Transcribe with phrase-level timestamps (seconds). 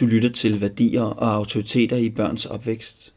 [0.00, 3.14] Du lytter til værdier og autoriteter i børns opvækst.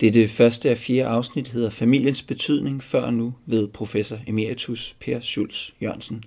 [0.00, 4.96] Det er det første af fire afsnit hedder Familiens betydning før nu ved professor emeritus
[5.00, 6.24] Per Schulz Jørgensen.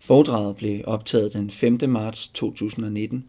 [0.00, 1.78] Foredraget blev optaget den 5.
[1.88, 3.24] marts 2019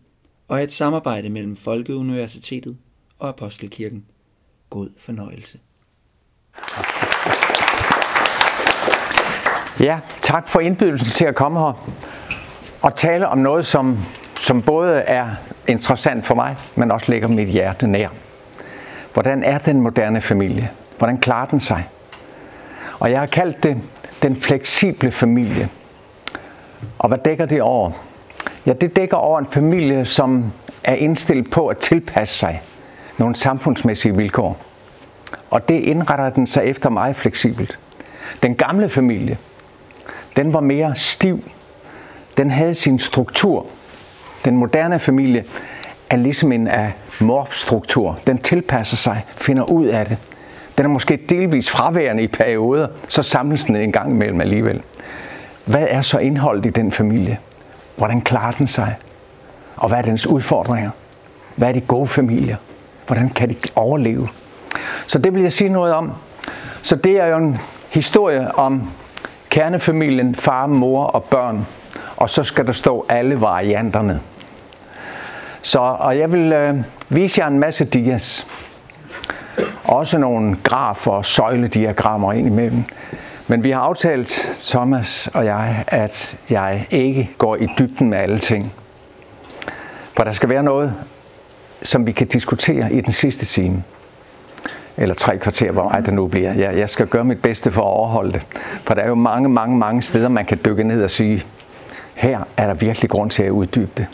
[0.48, 2.78] og er et samarbejde mellem Folkeuniversitetet
[3.20, 4.06] og Apostelkirken.
[4.70, 5.60] God fornøjelse.
[9.80, 11.90] Ja, tak for indbydelsen til at komme her
[12.82, 13.98] og tale om noget, som,
[14.40, 15.30] som både er
[15.68, 18.10] interessant for mig, men også ligger mit hjerte nær.
[19.14, 20.70] Hvordan er den moderne familie?
[20.98, 21.88] Hvordan klarer den sig?
[23.00, 23.78] Og jeg har kaldt det
[24.22, 25.70] den fleksible familie.
[27.00, 27.92] Og hvad dækker det over?
[28.66, 30.52] Ja, det dækker over en familie, som
[30.84, 32.62] er indstillet på at tilpasse sig
[33.18, 34.58] nogle samfundsmæssige vilkår.
[35.50, 37.80] Og det indretter den sig efter meget fleksibelt.
[38.44, 39.38] Den gamle familie,
[40.36, 41.44] den var mere stiv.
[42.38, 43.66] Den havde sin struktur.
[44.48, 45.44] Den moderne familie
[46.10, 48.20] er ligesom en af morfstruktur.
[48.28, 50.18] Den tilpasser sig, finder ud af det.
[50.78, 54.82] Den er måske delvis fraværende i perioder, så samles den en gang imellem alligevel.
[55.66, 57.38] Hvad er så indholdet i den familie?
[57.96, 58.96] Hvordan klarer den sig?
[59.76, 60.92] Og hvad er dens udfordringer?
[61.56, 62.56] Hvad er de gode familier?
[63.08, 64.28] Hvordan kan de overleve?
[65.08, 66.12] Så det vil jeg sige noget om.
[66.82, 67.58] Så det er jo en
[67.90, 68.92] historie om
[69.50, 71.68] kernefamilien, far, mor og børn.
[72.18, 74.20] Og så skal der stå alle varianterne.
[75.68, 76.76] Så, og jeg vil øh,
[77.10, 78.48] vise jer en masse dias.
[79.84, 82.84] Også nogle grafer og søjlediagrammer ind imellem.
[83.48, 88.40] Men vi har aftalt, Thomas og jeg, at jeg ikke går i dybden med alle
[88.40, 88.74] ting.
[90.14, 90.94] For der skal være noget,
[91.84, 93.84] som vi kan diskutere i den sidste time.
[94.98, 96.54] Eller tre kvarter, hvor meget det nu bliver.
[96.54, 98.42] Jeg, jeg skal gøre mit bedste for at overholde det.
[98.84, 101.46] For der er jo mange, mange, mange steder, man kan dykke ned og sige,
[102.16, 104.08] her er der virkelig grund til at uddybe det.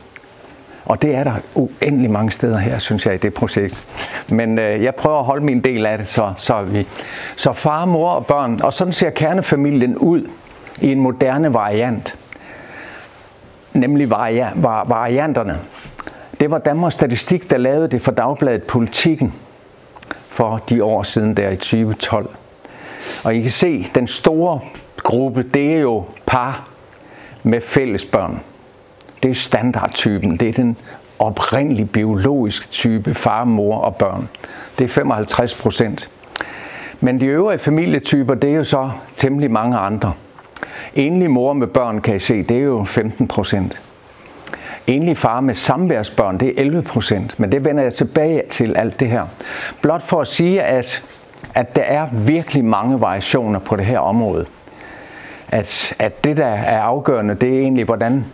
[0.85, 3.87] Og det er der uendelig mange steder her, synes jeg, i det projekt.
[4.27, 6.87] Men øh, jeg prøver at holde min del af det, så, så vi.
[7.35, 10.27] Så far, mor og børn, og sådan ser kernefamilien ud
[10.81, 12.15] i en moderne variant.
[13.73, 15.59] Nemlig varia, var, varianterne.
[16.39, 19.33] Det var Danmarks Statistik, der lavede det for Dagbladet Politikken
[20.27, 22.29] for de år siden der i 2012.
[23.23, 24.59] Og I kan se, den store
[24.97, 26.67] gruppe, det er jo par
[27.43, 28.39] med fælles børn.
[29.23, 30.37] Det er standardtypen.
[30.37, 30.77] Det er den
[31.19, 34.29] oprindelige biologiske type far, mor og børn.
[34.79, 36.09] Det er 55 procent.
[36.99, 40.13] Men de øvrige familietyper, det er jo så temmelig mange andre.
[40.95, 43.81] Enlig mor med børn, kan I se, det er jo 15 procent.
[44.87, 47.39] Enlig far med samværsbørn, det er 11 procent.
[47.39, 49.25] Men det vender jeg tilbage til alt det her.
[49.81, 51.03] Blot for at sige, at,
[51.55, 54.45] at der er virkelig mange variationer på det her område.
[55.49, 58.25] At, at det, der er afgørende, det er egentlig, hvordan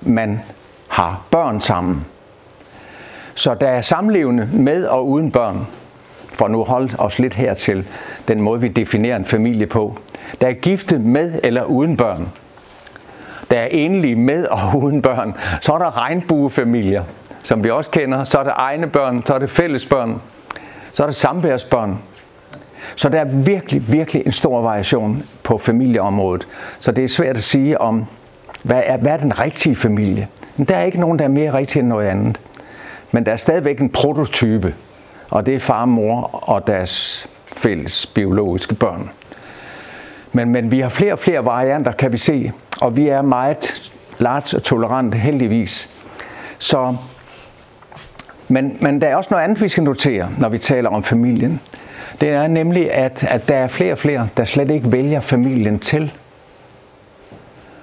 [0.00, 0.40] man
[0.88, 2.06] har børn sammen.
[3.34, 5.66] Så der er samlevende med og uden børn,
[6.32, 7.86] for nu holdt os lidt her til
[8.28, 9.98] den måde, vi definerer en familie på.
[10.40, 12.28] Der er gifte med eller uden børn.
[13.50, 15.34] Der er enlige med og uden børn.
[15.60, 17.04] Så er der regnbuefamilier,
[17.42, 18.24] som vi også kender.
[18.24, 20.20] Så er der egne børn, så er det fælles børn.
[20.92, 21.98] Så er der samværsbørn.
[22.96, 26.46] Så der er virkelig, virkelig en stor variation på familieområdet.
[26.80, 28.06] Så det er svært at sige om,
[28.68, 30.28] hvad er, hvad er den rigtige familie?
[30.56, 32.40] Men der er ikke nogen, der er mere rigtig end noget andet.
[33.12, 34.74] Men der er stadigvæk en prototype,
[35.30, 39.10] og det er far og mor og deres fælles biologiske børn.
[40.32, 43.90] Men, men vi har flere og flere varianter, kan vi se, og vi er meget
[44.18, 46.04] large og tolerante, heldigvis.
[46.58, 46.96] Så,
[48.48, 51.60] men, men der er også noget andet, vi skal notere, når vi taler om familien.
[52.20, 55.78] Det er nemlig, at, at der er flere og flere, der slet ikke vælger familien
[55.78, 56.12] til.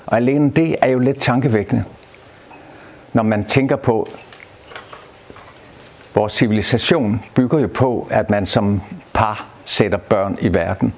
[0.05, 1.83] Og alene det er jo lidt tankevækkende,
[3.13, 4.09] når man tænker på,
[6.15, 8.81] vores civilisation bygger jo på, at man som
[9.13, 10.93] par sætter børn i verden.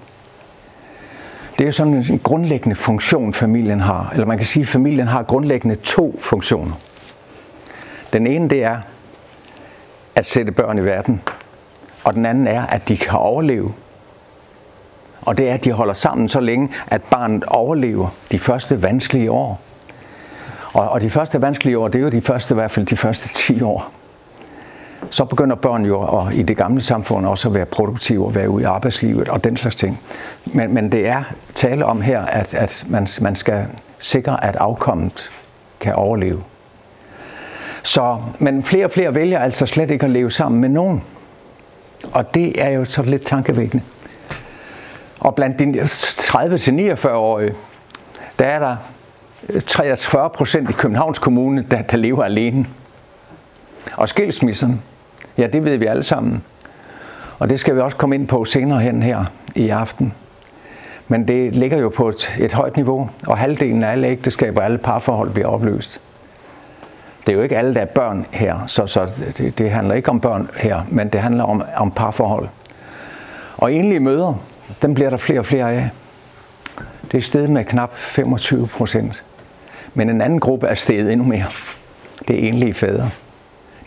[1.57, 4.09] Det er jo sådan en grundlæggende funktion, familien har.
[4.13, 6.74] Eller man kan sige, at familien har grundlæggende to funktioner.
[8.13, 8.80] Den ene det er
[10.15, 11.21] at sætte børn i verden,
[12.03, 13.74] og den anden er, at de kan overleve
[15.27, 19.31] og det er, at de holder sammen så længe, at barnet overlever de første vanskelige
[19.31, 19.62] år.
[20.74, 22.97] Og, og de første vanskelige år, det er jo de første, i hvert fald de
[22.97, 23.91] første 10 år.
[25.09, 28.50] Så begynder børn jo og i det gamle samfund også at være produktive og være
[28.50, 30.00] ude i arbejdslivet og den slags ting.
[30.45, 31.24] Men, men det er
[31.56, 33.65] tale om her, at, at man, man skal
[34.00, 35.31] sikre, at afkommet
[35.79, 36.44] kan overleve.
[37.83, 41.03] Så, men flere og flere vælger altså slet ikke at leve sammen med nogen.
[42.12, 43.83] Og det er jo så lidt tankevækkende.
[45.19, 47.54] Og blandt de 30-49-årige,
[48.40, 48.75] der er der
[49.50, 52.66] øh, 43 procent i Københavns Kommune, der, der lever alene.
[53.94, 54.81] Og skilsmisserne,
[55.38, 56.44] ja, det ved vi alle sammen.
[57.40, 59.25] Og det skal vi også komme ind på senere hen her
[59.56, 60.14] i aften.
[61.08, 64.66] Men det ligger jo på et, et højt niveau, og halvdelen af alle ægteskaber og
[64.66, 66.02] alle parforhold bliver opløst.
[67.25, 70.10] Det er jo ikke alle, der er børn her, så, så det, det handler ikke
[70.10, 72.48] om børn her, men det handler om, om parforhold.
[73.58, 74.34] Og enlige møder,
[74.81, 75.90] dem bliver der flere og flere af.
[77.12, 79.24] Det er steget med knap 25 procent.
[79.94, 81.46] Men en anden gruppe er steget endnu mere.
[82.28, 83.10] Det er enlige fædre.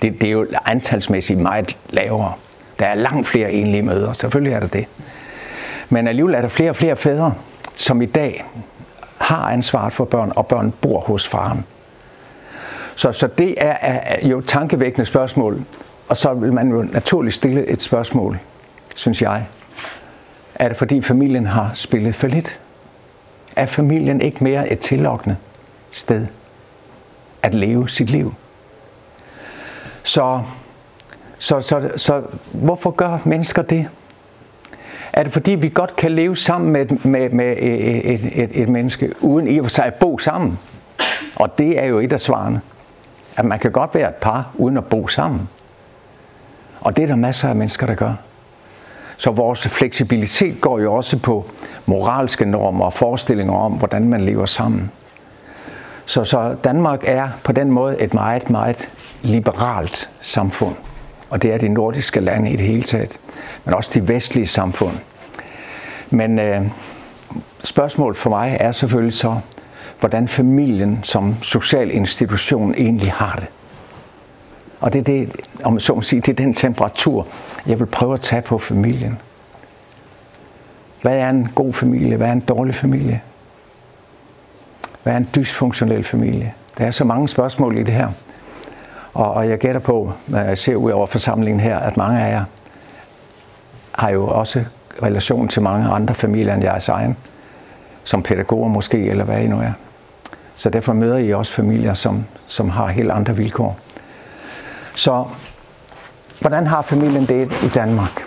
[0.03, 2.33] Det, det er jo antalsmæssigt meget lavere.
[2.79, 4.87] Der er langt flere enlige mødre, selvfølgelig er der det.
[5.89, 7.35] Men alligevel er der flere og flere fædre,
[7.75, 8.45] som i dag
[9.19, 11.65] har ansvaret for børn, og børn bor hos faren.
[12.97, 15.65] Så, så det er, er jo tankevækkende spørgsmål.
[16.09, 18.39] Og så vil man jo naturligt stille et spørgsmål,
[18.95, 19.47] synes jeg.
[20.61, 22.59] Er det fordi familien har spillet for lidt?
[23.57, 25.37] Er familien ikke mere et tillokkende
[25.93, 26.27] sted
[27.43, 28.35] at leve sit liv?
[30.05, 30.43] Så,
[31.39, 32.23] så, så, så
[32.53, 33.89] hvorfor gør mennesker det?
[35.13, 38.69] Er det fordi, vi godt kan leve sammen med, med, med et, et, et, et
[38.69, 40.59] menneske, uden i og for sig at bo sammen?
[41.37, 42.61] Og det er jo et af svarene.
[43.37, 45.49] At man kan godt være et par, uden at bo sammen.
[46.81, 48.15] Og det er der masser af mennesker, der gør.
[49.21, 51.51] Så vores fleksibilitet går jo også på
[51.87, 54.91] moralske normer og forestillinger om, hvordan man lever sammen.
[56.07, 58.89] Så, så Danmark er på den måde et meget, meget
[59.23, 60.75] liberalt samfund.
[61.31, 63.21] Og det er de nordiske lande i det hele taget.
[63.65, 64.97] Men også de vestlige samfund.
[66.11, 66.63] Men øh,
[67.65, 69.37] spørgsmålet for mig er selvfølgelig så,
[70.01, 73.47] hvordan familien som social institution egentlig har det.
[74.81, 77.27] Og det er det, om så må sige, det er den temperatur,
[77.67, 79.19] jeg vil prøve at tage på familien.
[81.03, 82.17] Hvad er en god familie?
[82.17, 83.21] Hvad er en dårlig familie?
[85.03, 86.55] Hvad er en dysfunktionel familie?
[86.79, 88.09] Der er så mange spørgsmål i det her.
[89.15, 92.31] Og, og jeg gætter på, når jeg ser ud over forsamlingen her, at mange af
[92.31, 92.45] jer
[93.93, 94.65] har jo også
[95.03, 97.17] relation til mange andre familier end jeres egen.
[98.05, 99.73] Som pædagoger måske, eller hvad I nu er.
[100.55, 103.79] Så derfor møder I også familier, som, som har helt andre vilkår.
[104.95, 105.27] Så
[106.41, 108.23] hvordan har familien det i Danmark?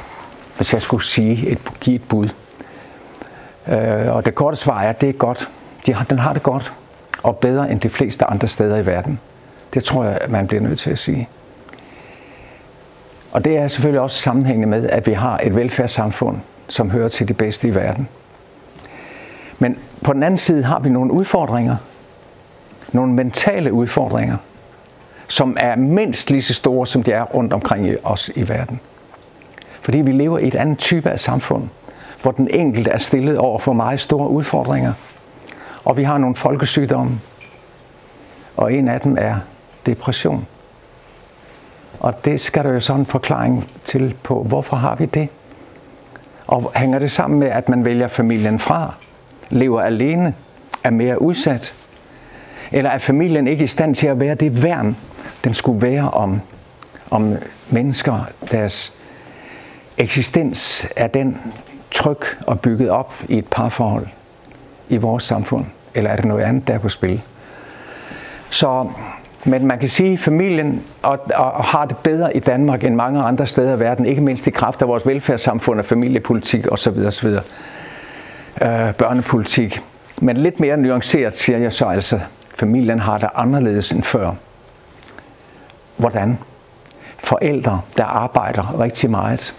[0.58, 2.30] Hvis jeg skulle sige et, give et bud.
[3.68, 5.50] Øh, og det korte svar er, at det er godt.
[5.86, 6.74] De har, den har det godt.
[7.24, 9.20] Og bedre end de fleste andre steder i verden.
[9.74, 11.30] Det tror jeg, man bliver nødt til at sige.
[13.32, 16.38] Og det er selvfølgelig også sammenhængende med, at vi har et velfærdssamfund,
[16.70, 18.08] som hører til de bedste i verden.
[19.60, 21.76] Men på den anden side har vi nogle udfordringer.
[22.92, 24.38] Nogle mentale udfordringer,
[25.34, 28.80] som er mindst lige så store, som de er rundt omkring i os i verden.
[29.82, 31.70] Fordi vi lever i et andet type af samfund,
[32.22, 34.94] hvor den enkelte er stillet over for meget store udfordringer.
[35.84, 37.20] Og vi har nogle folkesygdomme,
[38.58, 39.36] og en af dem er
[39.86, 40.48] depression.
[42.00, 45.28] Og det skal der jo sådan en forklaring til på, hvorfor har vi det?
[46.48, 48.94] Og hænger det sammen med, at man vælger familien fra,
[49.50, 50.34] lever alene,
[50.84, 51.74] er mere udsat?
[52.72, 54.98] Eller er familien ikke i stand til at være det værn,
[55.44, 56.42] den skulle være om,
[57.12, 57.36] om
[57.70, 58.20] mennesker,
[58.52, 58.94] deres
[59.98, 61.38] eksistens er den
[61.92, 62.18] tryg
[62.48, 64.08] og bygget op i et parforhold
[64.90, 65.66] i vores samfund?
[65.96, 67.22] Eller er det noget andet, der er på spil?
[68.50, 68.88] Så,
[69.44, 73.22] men man kan sige, at familien og, og har det bedre i Danmark end mange
[73.22, 76.98] andre steder i verden, ikke mindst i kraft af vores velfærdssamfund og familiepolitik osv.
[77.08, 77.28] osv.
[77.28, 79.82] Øh, børnepolitik.
[80.18, 82.20] Men lidt mere nuanceret siger jeg så altså,
[82.56, 84.32] familien har det anderledes end før.
[85.98, 86.38] Hvordan?
[87.20, 89.56] Forældre, der arbejder rigtig meget.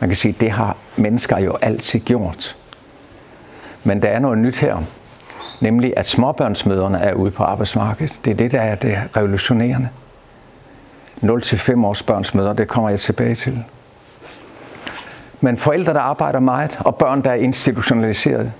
[0.00, 2.56] Man kan sige, det har mennesker jo altid gjort.
[3.84, 4.76] Men der er noget nyt her,
[5.60, 8.20] nemlig at småbørnsmøderne er ude på arbejdsmarkedet.
[8.24, 9.88] Det er det, der er det revolutionerende.
[11.22, 13.64] 0-5 års børnsmøder, det kommer jeg tilbage til.
[15.40, 18.52] Men forældre, der arbejder meget, og børn, der er institutionaliseret.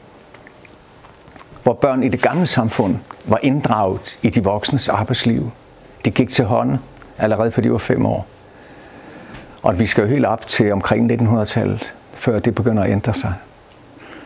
[1.62, 5.50] Hvor børn i det gamle samfund var inddraget i de voksnes arbejdsliv.
[6.04, 6.78] De gik til hånden
[7.18, 8.26] allerede for de var fem år.
[9.62, 13.34] Og vi skal jo helt op til omkring 1900-tallet, før det begynder at ændre sig.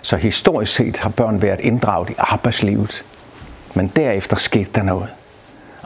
[0.02, 3.04] Så historisk set har børn været inddraget i arbejdslivet.
[3.74, 5.08] Men derefter skete der noget.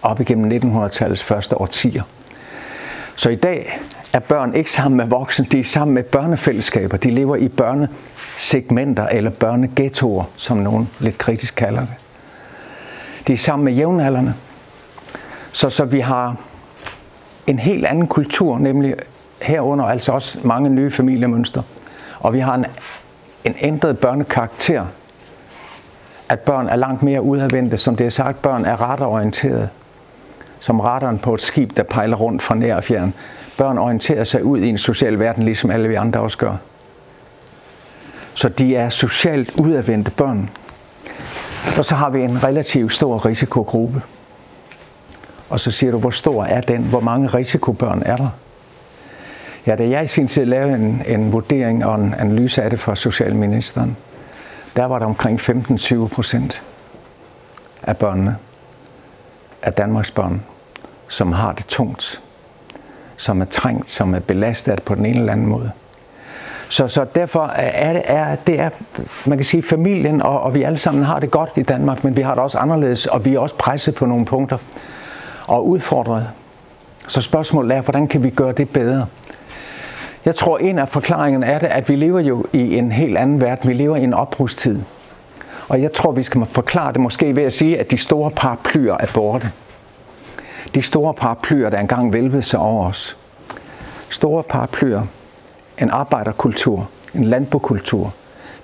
[0.03, 2.03] Op igennem 1900-tallets første årtier.
[3.17, 3.79] Så i dag
[4.15, 6.97] er børn ikke sammen med voksne, de er sammen med børnefællesskaber.
[6.97, 11.95] De lever i børnesegmenter eller børneghettoer, som nogen lidt kritisk kalder det.
[13.27, 14.35] De er sammen med jævnaldrende.
[15.53, 16.37] Så, så vi har
[17.47, 18.95] en helt anden kultur, nemlig
[19.43, 21.63] herunder altså også mange nye familiemønstre.
[22.21, 22.67] Og vi har en,
[23.45, 24.87] en ændret børnekarakter.
[26.29, 29.69] At børn er langt mere udadvendte, som det er sagt, børn er retorienterede.
[30.61, 33.15] som radaren på et skib, der pejler rundt fra nær og fjern.
[33.59, 36.57] Børn orienterer sig ud i en social verden, ligesom alle vi andre også gør.
[38.35, 40.51] Så de er socialt udadvendte børn.
[41.79, 44.03] Og så har vi en relativt stor risikogruppe.
[45.49, 46.83] Og så siger du, hvor stor er den?
[46.83, 48.29] Hvor mange risikobørn er der?
[49.67, 52.81] Ja, da jeg i sin tid lavede en, en vurdering og en analyse af det
[52.81, 53.97] for Socialministeren,
[54.77, 56.63] der var der omkring 15-20 procent
[57.83, 58.37] af børnene,
[59.63, 60.43] af Danmarks børn,
[61.09, 62.21] som har det tungt,
[63.17, 65.71] som er trængt, som er belastet på den ene eller anden måde.
[66.69, 68.71] Så, så derfor er det, er, det er,
[69.27, 72.17] man kan sige, familien, og, og vi alle sammen har det godt i Danmark, men
[72.17, 74.59] vi har det også anderledes, og vi er også presset på nogle punkter
[75.49, 76.27] og udfordret.
[77.09, 79.07] Så spørgsmålet er, hvordan kan vi gøre det bedre?
[80.25, 83.41] Jeg tror, en af forklaringerne er det, at vi lever jo i en helt anden
[83.41, 83.69] verden.
[83.69, 84.81] Vi lever i en opbrudstid.
[85.69, 88.97] Og jeg tror, vi skal forklare det måske ved at sige, at de store paraplyer
[89.01, 89.51] er borte.
[90.75, 93.17] De store paraplyer, der engang vælvede sig over os.
[94.09, 95.03] Store paraplyer.
[95.79, 98.15] En arbejderkultur, en landbokultur,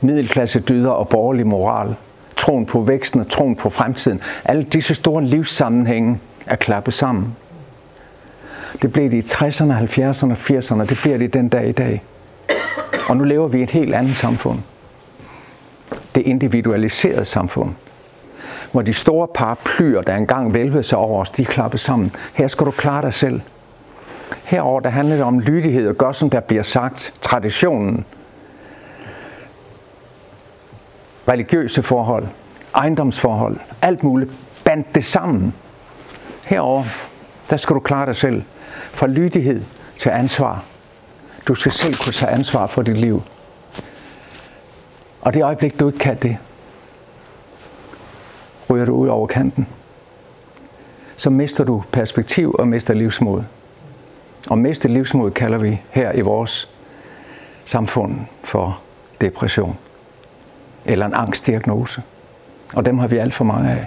[0.01, 1.95] middelklasse dyder og borgerlig moral,
[2.37, 4.21] troen på væksten og troen på fremtiden.
[4.45, 7.37] Alle disse store livssammenhænge er klappet sammen.
[8.83, 10.85] Det blev det i 60'erne, 70'erne 80'erne.
[10.85, 12.03] Det bliver det den dag i dag.
[13.09, 14.59] Og nu lever vi i et helt andet samfund.
[16.15, 17.71] Det individualiserede samfund.
[18.73, 22.17] Hvor de store paraplyer, der engang vælvede sig over os, de klappede sammen.
[22.35, 23.41] Her skal du klare dig selv.
[24.45, 27.15] Herover der handler det om lydighed og gør, som der bliver sagt.
[27.21, 28.05] Traditionen.
[31.29, 32.27] Religiøse forhold.
[32.75, 33.57] Ejendomsforhold.
[33.83, 34.33] Alt muligt.
[34.65, 35.55] Bandt det sammen.
[36.47, 36.85] Herover
[37.51, 38.43] der skal du klare dig selv.
[38.91, 39.63] Fra lydighed
[39.99, 40.65] til ansvar.
[41.49, 43.23] Du skal selv kunne tage ansvar for dit liv.
[45.21, 46.39] Og det øjeblik, du ikke kan det,
[48.71, 49.67] ryger du ud over kanten.
[51.17, 53.43] Så mister du perspektiv og mister livsmod.
[54.51, 56.69] Og miste livsmod kalder vi her i vores
[57.65, 58.81] samfund for
[59.21, 59.79] depression.
[60.85, 62.03] Eller en angstdiagnose.
[62.75, 63.87] Og dem har vi alt for mange af.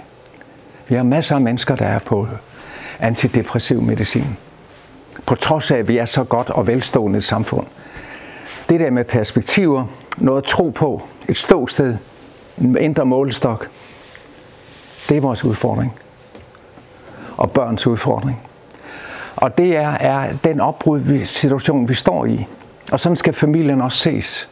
[0.88, 2.28] Vi har masser af mennesker, der er på
[2.98, 4.36] antidepressiv medicin
[5.26, 7.66] på trods af, at vi er så godt og velstående et samfund.
[8.68, 9.86] Det der med perspektiver,
[10.18, 11.96] noget at tro på, et ståsted,
[12.58, 13.68] en indre målestok,
[15.08, 15.94] det er vores udfordring.
[17.36, 18.40] Og børns udfordring.
[19.36, 22.46] Og det er, er den opbrud situation, vi står i.
[22.92, 24.48] Og sådan skal familien også ses.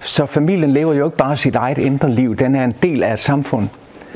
[0.00, 3.12] Så familien lever jo ikke bare sit eget indre liv, den er en del af
[3.12, 3.68] et samfund.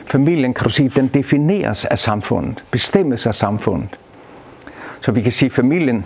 [0.07, 3.89] Familien, kan du sige, den defineres af samfundet, bestemmes af samfundet.
[5.01, 6.05] Så vi kan sige familien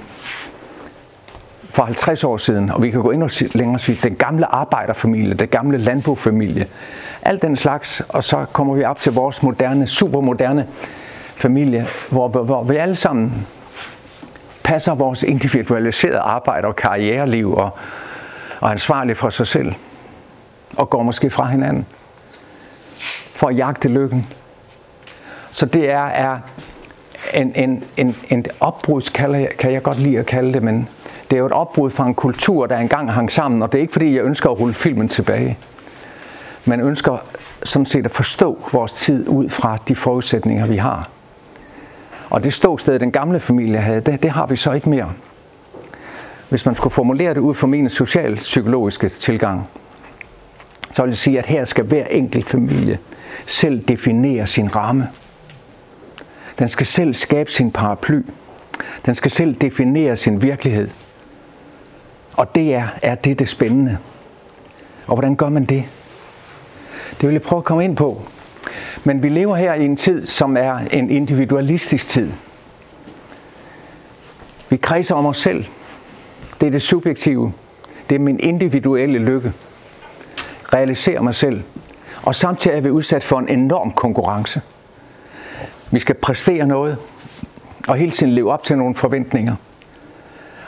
[1.70, 5.48] for 50 år siden, og vi kan gå endnu længere sige, den gamle arbejderfamilie, den
[5.48, 6.66] gamle landbofamilie,
[7.22, 10.66] alt den slags, og så kommer vi op til vores moderne, supermoderne
[11.36, 13.46] familie, hvor, hvor vi alle sammen
[14.62, 17.70] passer vores individualiserede arbejde og karriereliv og,
[18.60, 19.74] og er ansvarlige for sig selv,
[20.76, 21.86] og går måske fra hinanden
[23.36, 24.26] for at jagte lykken.
[25.50, 26.38] Så det er, er
[27.34, 30.88] en, en, en, en opbrud, kan jeg, kan jeg godt lide at kalde det, men
[31.30, 33.82] det er jo et opbrud fra en kultur, der engang hang sammen, og det er
[33.82, 35.58] ikke fordi, jeg ønsker at rulle filmen tilbage.
[36.64, 37.18] Men ønsker
[37.62, 41.08] sådan set at forstå vores tid ud fra de forudsætninger, vi har.
[42.30, 45.12] Og det ståsted, den gamle familie havde, det, det har vi så ikke mere.
[46.48, 49.68] Hvis man skulle formulere det ud fra min social-psykologiske tilgang,
[50.92, 52.98] så vil jeg sige, at her skal hver enkelt familie
[53.46, 55.08] selv definere sin ramme.
[56.58, 58.22] Den skal selv skabe sin paraply.
[59.06, 60.88] Den skal selv definere sin virkelighed.
[62.32, 63.98] Og det er, er det det spændende.
[65.06, 65.84] Og hvordan gør man det?
[67.20, 68.22] Det vil jeg prøve at komme ind på.
[69.04, 72.32] Men vi lever her i en tid, som er en individualistisk tid.
[74.68, 75.64] Vi kredser om os selv.
[76.60, 77.52] Det er det subjektive.
[78.08, 79.52] Det er min individuelle lykke.
[80.72, 81.62] Realisere mig selv.
[82.26, 84.60] Og samtidig er vi udsat for en enorm konkurrence.
[85.90, 86.96] Vi skal præstere noget,
[87.88, 89.54] og hele tiden leve op til nogle forventninger.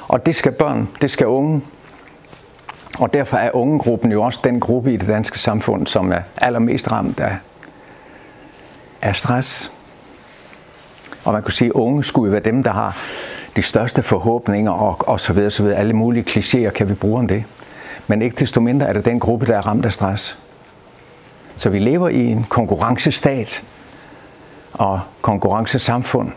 [0.08, 1.62] Og det skal børn, det skal unge.
[2.98, 6.90] Og derfor er ungegruppen jo også den gruppe i det danske samfund, som er allermest
[6.90, 7.36] ramt af,
[9.02, 9.72] af stress.
[11.24, 12.96] Og man kunne sige, at unge skulle være dem, der har
[13.56, 15.78] de største forhåbninger og, og så videre, så videre.
[15.78, 17.44] Alle mulige klichéer kan vi bruge om det.
[18.06, 20.38] Men ikke desto mindre er det den gruppe, der er ramt af stress.
[21.58, 23.62] Så vi lever i en konkurrencestat,
[24.72, 26.30] og konkurrencesamfund.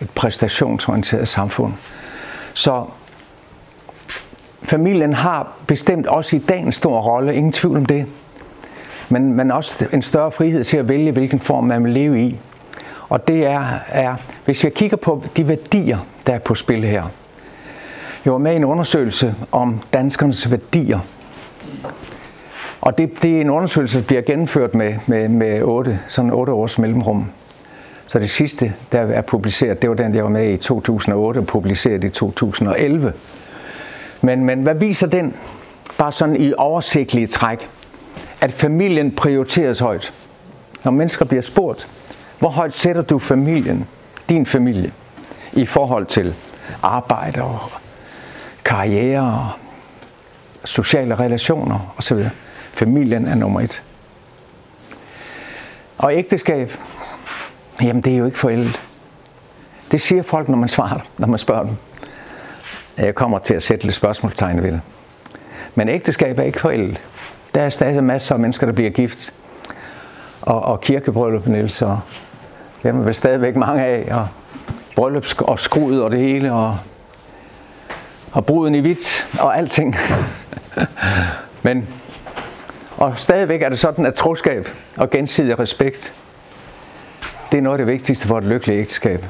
[0.00, 1.72] Et præstationsorienteret samfund.
[2.54, 2.84] Så
[4.62, 8.06] familien har bestemt også i dag en stor rolle, ingen tvivl om det.
[9.08, 12.38] Men, men også en større frihed til at vælge, hvilken form man vil leve i.
[13.08, 14.14] Og det er, er,
[14.44, 17.04] hvis jeg kigger på de værdier, der er på spil her.
[18.24, 20.98] Jeg var med i en undersøgelse om danskernes værdier.
[22.80, 26.52] Og det, det er en undersøgelse, der bliver gennemført med, med, med 8, sådan 8
[26.52, 27.26] års mellemrum.
[28.06, 31.46] Så det sidste, der er publiceret, det var den, jeg var med i 2008 og
[31.46, 33.12] publiceret i 2011.
[34.20, 35.34] Men, men hvad viser den?
[35.98, 37.68] Bare sådan i oversigtelige træk.
[38.40, 40.12] At familien prioriteres højt.
[40.84, 41.88] Når mennesker bliver spurgt,
[42.38, 43.86] hvor højt sætter du familien,
[44.28, 44.92] din familie,
[45.52, 46.34] i forhold til
[46.82, 47.58] arbejde og
[48.64, 49.48] karriere og
[50.64, 52.18] sociale relationer osv.
[52.78, 53.82] Familien er nummer et.
[55.98, 56.72] Og ægteskab,
[57.82, 58.80] jamen det er jo ikke forældet.
[59.90, 61.76] Det siger folk, når man svarer, når man spørger dem.
[62.96, 64.80] Jeg kommer til at sætte lidt spørgsmålstegn ved det.
[65.74, 67.00] Men ægteskab er ikke forældet.
[67.54, 69.32] Der er stadig masser af mennesker, der bliver gift.
[70.42, 72.00] Og, og kirkebryllup, Niels, og
[72.82, 74.08] dem er vel stadigvæk mange af.
[74.14, 74.28] Og
[74.96, 76.78] bryllup og skrud og det hele, og,
[78.32, 79.96] og bruden i hvidt og alting.
[81.62, 81.88] Men,
[82.98, 86.12] og stadigvæk er det sådan, at troskab og gensidig respekt,
[87.52, 89.24] det er noget af det vigtigste for et lykkeligt ægteskab.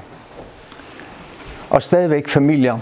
[1.70, 2.78] Og stadigvæk familier,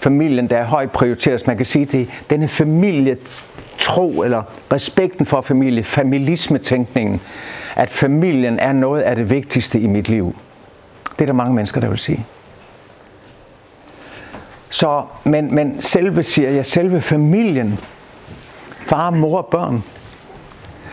[0.00, 1.46] familien, der er højt prioriteret.
[1.46, 3.16] Man kan sige, det denne familie
[3.78, 7.20] tro eller respekten for familie, familismetænkningen,
[7.76, 10.36] at familien er noget af det vigtigste i mit liv.
[11.12, 12.26] Det er der mange mennesker, der vil sige.
[14.70, 17.78] Så, men, men selve, siger jeg, selve familien,
[18.88, 19.84] far, mor og børn,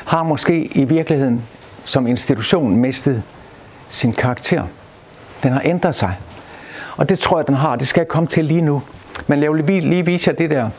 [0.06, 1.42] har måske i virkeligheden
[1.86, 3.24] som institution mistet
[3.90, 4.64] sin karakter.
[5.44, 6.18] Den har ændret sig.
[6.98, 7.76] Og det tror jeg, den har.
[7.76, 8.82] Det skal jeg komme til lige nu.
[9.28, 10.70] Men jeg vil lige vise jer det der.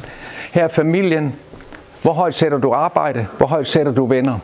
[0.53, 1.35] Her er familien.
[2.03, 3.27] Hvor højt sætter du arbejde?
[3.37, 4.39] Hvor højt sætter du venner?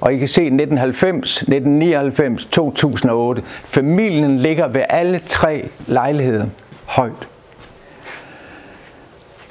[0.00, 3.42] Og I kan se 1990, 1999, 2008.
[3.64, 6.46] Familien ligger ved alle tre lejligheder
[6.86, 7.28] højt.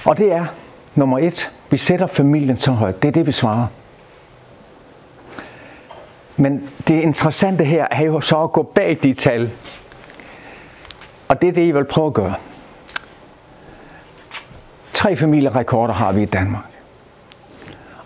[0.05, 0.45] Og det er
[0.95, 1.51] nummer et.
[1.69, 3.01] Vi sætter familien så højt.
[3.01, 3.67] Det er det, vi svarer.
[6.37, 9.51] Men det interessante her er jo så at gå bag de tal.
[11.27, 12.33] Og det er det, I vil prøve at gøre.
[14.93, 16.63] Tre familierekorder har vi i Danmark.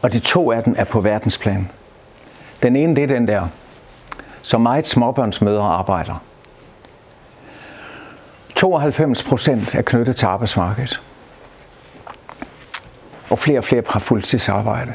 [0.02, 1.70] Og de to af dem er på verdensplan.
[2.64, 3.48] Den ene det er den der,
[4.42, 6.24] som meget småbørnsmødre arbejder.
[8.56, 11.02] 92 procent er knyttet til arbejdsmarkedet.
[13.30, 14.94] Og flere og flere har fuldtidsarbejde.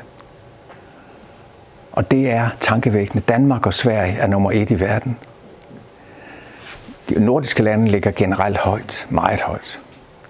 [1.93, 3.23] Og det er tankevækkende.
[3.29, 5.19] Danmark og Sverige er nummer et i verden.
[7.09, 9.81] De nordiske lande ligger generelt højt, meget højt.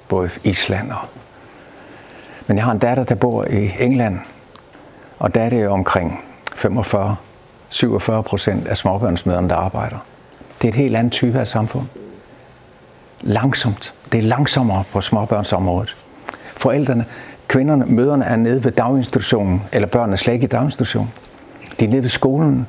[0.08, 0.98] Både Island og...
[2.46, 4.18] Men jeg har en datter, der bor i England,
[5.18, 7.16] og der er det omkring 45
[7.68, 9.96] 47 procent af småbørnsmøderne, der arbejder.
[10.62, 11.86] Det er et helt andet type af samfund.
[13.20, 13.94] Langsomt.
[14.12, 15.96] Det er langsommere på småbørnsområdet.
[16.56, 17.04] Forældrene,
[17.50, 21.12] kvinderne, møderne er nede ved daginstitutionen, eller børnene er slet ikke i daginstitutionen.
[21.80, 22.66] De er nede ved skolen,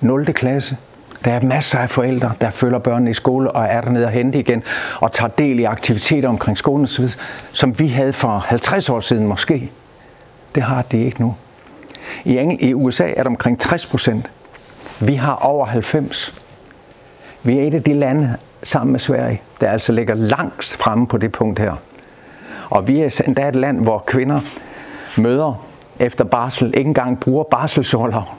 [0.00, 0.32] 0.
[0.32, 0.76] klasse.
[1.24, 4.38] Der er masser af forældre, der følger børnene i skole og er dernede og hente
[4.38, 4.62] igen
[5.00, 7.08] og tager del i aktiviteter omkring skolen osv.,
[7.52, 9.70] som vi havde for 50 år siden måske.
[10.54, 11.36] Det har de ikke nu.
[12.24, 14.30] I, Engel, I USA er det omkring 60 procent.
[15.00, 16.42] Vi har over 90.
[17.42, 21.18] Vi er et af de lande sammen med Sverige, der altså ligger langt fremme på
[21.18, 21.76] det punkt her.
[22.70, 24.40] Og vi er endda et land, hvor kvinder
[25.16, 25.64] møder
[25.98, 28.34] efter barsel ikke engang bruger barselsårlov.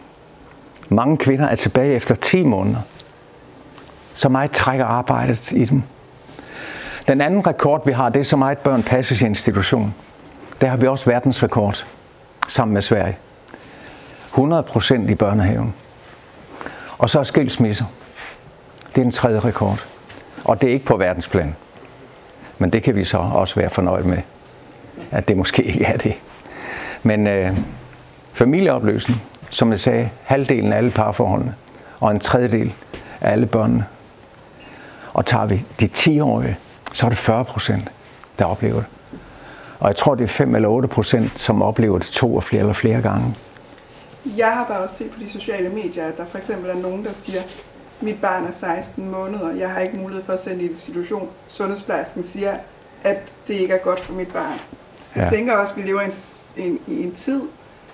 [0.89, 2.79] Mange kvinder er tilbage efter 10 måneder.
[4.13, 5.83] Så meget trækker arbejdet i dem.
[7.07, 9.95] Den anden rekord, vi har, det er så meget børn passes i institution.
[10.61, 11.85] Der har vi også verdensrekord
[12.47, 13.17] sammen med Sverige.
[14.27, 15.73] 100 procent i børnehaven.
[16.97, 17.85] Og så er skilsmisser.
[18.89, 19.85] Det er den tredje rekord.
[20.43, 21.55] Og det er ikke på verdensplan.
[22.59, 24.17] Men det kan vi så også være fornøjet med,
[25.11, 26.13] at det måske ikke er det.
[27.03, 27.57] Men øh,
[28.33, 31.55] familieopløsning, som jeg sagde, halvdelen af alle parforholdene,
[31.99, 32.73] og en tredjedel
[33.21, 33.85] af alle børnene.
[35.13, 36.57] Og tager vi de 10-årige,
[36.93, 37.91] så er det 40 procent,
[38.39, 38.85] der oplever det.
[39.79, 42.59] Og jeg tror, det er 5 eller 8 procent, som oplever det to og flere
[42.59, 43.35] eller flere gange.
[44.37, 47.05] Jeg har bare også set på de sociale medier, at der for eksempel er nogen,
[47.05, 47.41] der siger,
[48.01, 51.29] mit barn er 16 måneder, jeg har ikke mulighed for at sende i institution.
[51.47, 52.57] Sundhedsplejersken siger,
[53.03, 54.59] at det ikke er godt for mit barn.
[55.15, 55.37] Jeg ja.
[55.37, 56.11] tænker også, at vi lever i en,
[56.71, 57.41] en, i en tid,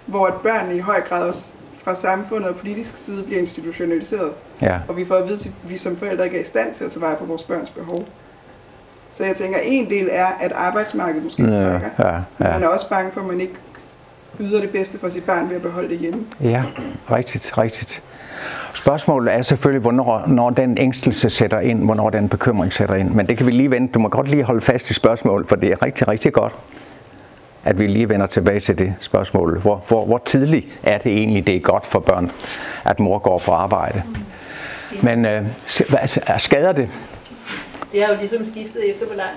[0.05, 1.43] hvor at børnene i høj grad også
[1.77, 4.31] fra samfundet og politisk side bliver institutionaliseret.
[4.61, 4.79] Ja.
[4.87, 6.91] Og vi får at vide, at vi som forældre ikke er i stand til at
[6.91, 8.05] tage vare på vores børns behov.
[9.11, 11.89] Så jeg tænker, en del er, at arbejdsmarkedet måske trækker.
[11.99, 12.21] Ja, ja, ja.
[12.37, 13.53] Men man er også bange for, at man ikke
[14.39, 16.25] yder det bedste for sit barn ved at beholde det hjemme.
[16.41, 16.63] Ja,
[17.11, 18.03] rigtigt, rigtigt.
[18.75, 23.09] Spørgsmålet er selvfølgelig, hvornår når den ængstelse sætter ind, hvornår den bekymring sætter ind.
[23.09, 23.93] Men det kan vi lige vente.
[23.93, 26.55] Du må godt lige holde fast i spørgsmålet, for det er rigtig, rigtig godt,
[27.63, 29.59] at vi lige vender tilbage til det spørgsmål.
[29.59, 32.31] Hvor, hvor, hvor tidligt er det egentlig, det er godt for børn,
[32.85, 34.03] at mor går på arbejde?
[35.03, 35.45] Men øh,
[36.37, 36.89] skader det?
[37.91, 39.31] Det har jo ligesom skiftet efter, hvor lang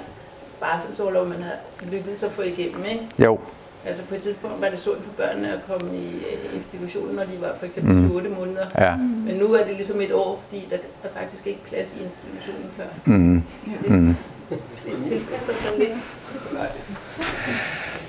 [0.61, 3.25] barselsårlov man har lykkedes at få igennem, ikke?
[3.25, 3.39] Jo.
[3.87, 7.23] Altså på et tidspunkt var det sundt for børnene at komme i øh, institutionen, når
[7.23, 8.11] de var for eksempel mm.
[8.11, 8.67] 8 måneder.
[8.79, 8.97] Ja.
[8.97, 12.71] Men nu er det ligesom et år, fordi der er faktisk ikke plads i institutionen
[12.77, 12.85] før.
[13.05, 13.43] Mm.
[13.83, 14.17] Det, mm.
[14.51, 14.59] det
[15.03, 15.93] tilpasser sig lidt.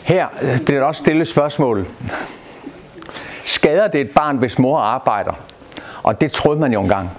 [0.03, 0.27] Her
[0.65, 1.87] bliver der også stillet spørgsmål.
[3.45, 5.33] Skader det et barn, hvis mor arbejder?
[6.03, 7.09] Og det troede man jo engang.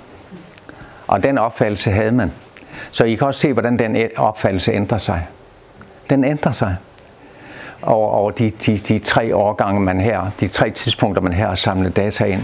[1.06, 2.32] Og den opfattelse havde man.
[2.90, 5.26] Så I kan også se, hvordan den opfattelse ændrer sig.
[6.10, 6.76] Den ændrer sig
[7.82, 11.54] over, over de, de, de tre årgange, man her, de tre tidspunkter, man her har
[11.54, 12.42] samlet data ind.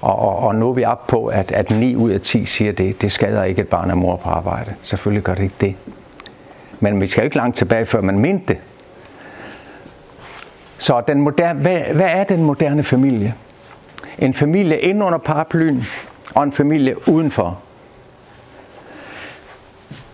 [0.00, 2.72] Og, og, og nu er vi op på, at, at 9 ud af 10 siger,
[2.72, 4.74] det, det skader ikke et barn er mor på arbejde.
[4.82, 5.74] Selvfølgelig gør det ikke det.
[6.80, 8.58] Men vi skal ikke langt tilbage, før man mente det.
[10.78, 13.34] Så den moderne, hvad, hvad er den moderne familie?
[14.18, 15.86] En familie ind under paraplyen,
[16.34, 17.58] og en familie udenfor.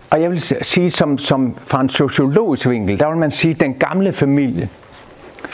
[0.09, 3.59] Og jeg vil sige, som, som fra en sociologisk vinkel, der vil man sige, at
[3.59, 4.69] den gamle familie,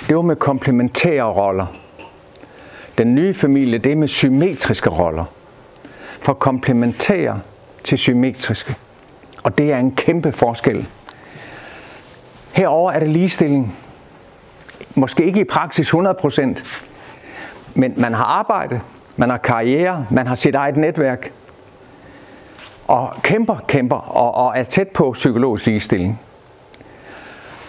[0.07, 1.65] det var med komplementære roller.
[2.97, 5.25] Den nye familie, det er med symmetriske roller.
[6.19, 7.39] Fra komplementære
[7.83, 8.75] til symmetriske.
[9.43, 10.87] Og det er en kæmpe forskel.
[12.51, 13.75] Herover er det ligestilling.
[14.95, 16.41] Måske ikke i praksis 100%,
[17.73, 18.81] men man har arbejde,
[19.15, 21.31] man har karriere, man har sit eget netværk,
[22.93, 26.19] og kæmper, kæmper og, og er tæt på psykologisk ligestilling.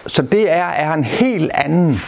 [0.07, 1.99] Så det er, er en helt anden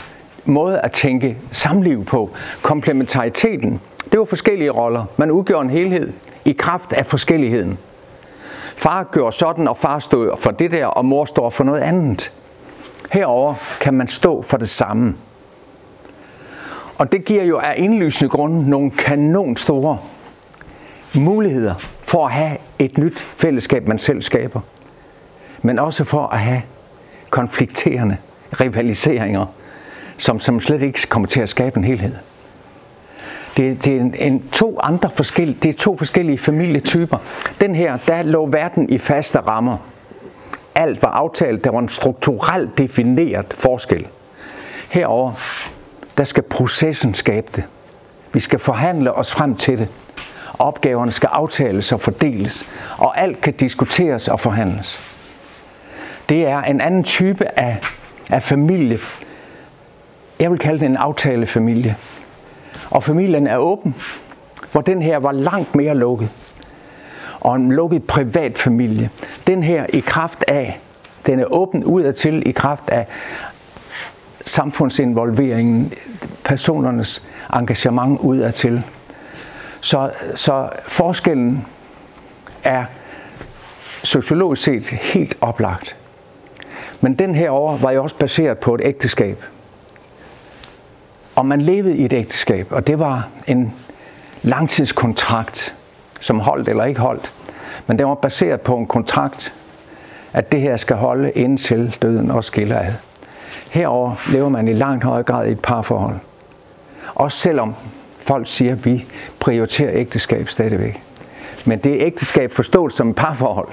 [0.45, 2.30] måde at tænke samliv på.
[2.62, 5.06] Komplementariteten, det var forskellige roller.
[5.17, 6.13] Man udgjorde en helhed
[6.45, 7.77] i kraft af forskelligheden.
[8.75, 12.32] Far gjorde sådan, og far står for det der, og mor står for noget andet.
[13.12, 15.15] Herover kan man stå for det samme.
[16.97, 19.97] Og det giver jo af indlysende grund nogle kanon store
[21.15, 21.75] muligheder
[22.07, 24.61] for at have et nyt fællesskab, man selv skaber.
[25.61, 26.61] Men også for at have
[27.29, 28.17] konflikterende
[28.61, 29.45] rivaliseringer,
[30.17, 32.15] som, som slet ikke kommer til at skabe en helhed.
[33.57, 37.17] Det, det er en, en, to andre forskellige, det er to forskellige familietyper.
[37.61, 39.77] Den her, der lå verden i faste rammer.
[40.75, 44.07] Alt var aftalt, der var en strukturelt defineret forskel.
[44.91, 45.31] Herover,
[46.17, 47.63] der skal processen skabe det.
[48.33, 49.87] Vi skal forhandle os frem til det.
[50.59, 52.65] Opgaverne skal aftales og fordeles,
[52.97, 54.99] og alt kan diskuteres og forhandles.
[56.29, 57.77] Det er en anden type af,
[58.29, 58.99] af familie.
[60.39, 61.95] Jeg vil kalde det en aftalefamilie.
[62.91, 63.95] Og familien er åben,
[64.71, 66.29] hvor den her var langt mere lukket.
[67.39, 69.09] Og en lukket privat familie.
[69.47, 70.79] Den her i kraft af,
[71.25, 73.07] den er åben udadtil i kraft af
[74.45, 75.93] samfundsinvolveringen,
[76.43, 78.83] personernes engagement udadtil.
[79.81, 81.65] Så, så forskellen
[82.63, 82.85] er
[84.03, 85.95] sociologisk set helt oplagt.
[87.01, 89.43] Men den herover var jo også baseret på et ægteskab.
[91.35, 93.73] Og man levede i et ægteskab, og det var en
[94.41, 95.75] langtidskontrakt,
[96.19, 97.33] som holdt eller ikke holdt.
[97.87, 99.53] Men den var baseret på en kontrakt,
[100.33, 102.93] at det her skal holde indtil døden og skiller ad.
[103.71, 106.15] Herover lever man i langt højere grad i et parforhold.
[107.15, 107.75] Også selvom
[108.27, 109.05] folk siger, at vi
[109.39, 111.03] prioriterer ægteskab stadigvæk.
[111.65, 113.69] Men det er ægteskab forstået som et parforhold.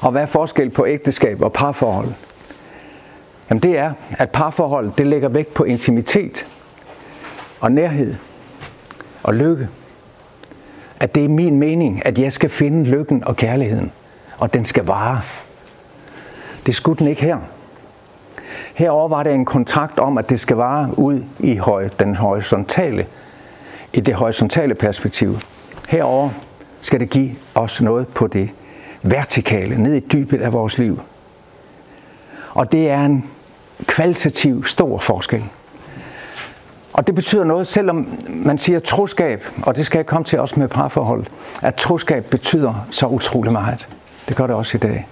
[0.00, 2.08] Og hvad er forskel på ægteskab og parforhold?
[3.50, 6.46] Jamen det er, at parforhold det lægger vægt på intimitet
[7.60, 8.14] og nærhed
[9.22, 9.68] og lykke.
[11.00, 13.92] At det er min mening, at jeg skal finde lykken og kærligheden,
[14.38, 15.20] og den skal vare.
[16.66, 17.38] Det skulle den ikke her.
[18.74, 23.06] Herover var det en kontrakt om, at det skal vare ud i høj, den horisontale
[23.98, 25.38] i det horisontale perspektiv.
[25.88, 26.30] Herover
[26.80, 28.50] skal det give os noget på det
[29.02, 31.00] vertikale, ned i dybet af vores liv.
[32.50, 33.30] Og det er en
[33.86, 35.44] kvalitativ stor forskel.
[36.92, 40.60] Og det betyder noget, selvom man siger troskab, og det skal jeg komme til også
[40.60, 41.26] med parforhold,
[41.62, 43.88] at troskab betyder så utrolig meget.
[44.28, 45.06] Det gør det også i dag.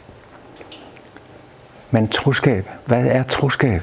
[1.90, 3.83] Men troskab, hvad er troskab?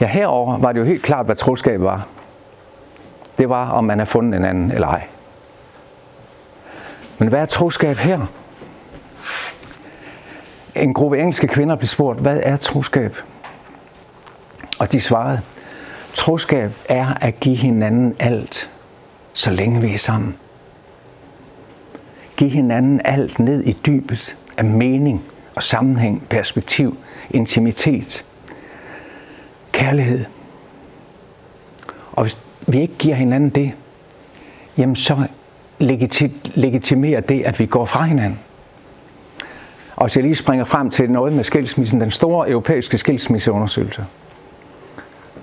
[0.00, 2.06] Ja, herover var det jo helt klart, hvad troskab var
[3.38, 5.06] det var, om man har fundet en anden eller ej.
[7.18, 8.26] Men hvad er troskab her?
[10.74, 13.16] En gruppe engelske kvinder blev spurgt, hvad er troskab?
[14.78, 15.40] Og de svarede,
[16.14, 18.70] troskab er at give hinanden alt,
[19.32, 20.36] så længe vi er sammen.
[22.36, 25.24] Giv hinanden alt ned i dybet af mening
[25.54, 26.98] og sammenhæng, perspektiv,
[27.30, 28.24] intimitet,
[29.72, 30.24] kærlighed.
[32.12, 32.38] Og hvis
[32.68, 33.72] vi ikke giver hinanden det,
[34.78, 35.26] jamen så
[36.54, 38.38] legitimerer det, at vi går fra hinanden.
[39.96, 44.04] Og hvis jeg lige springer frem til noget med skilsmissen, den store europæiske skilsmisseundersøgelse,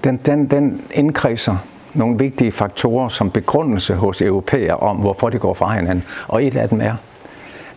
[0.04, 1.58] den, den, den indkredser
[1.94, 6.04] nogle vigtige faktorer som begrundelse hos europæer om, hvorfor de går fra hinanden.
[6.28, 6.96] Og et af dem er,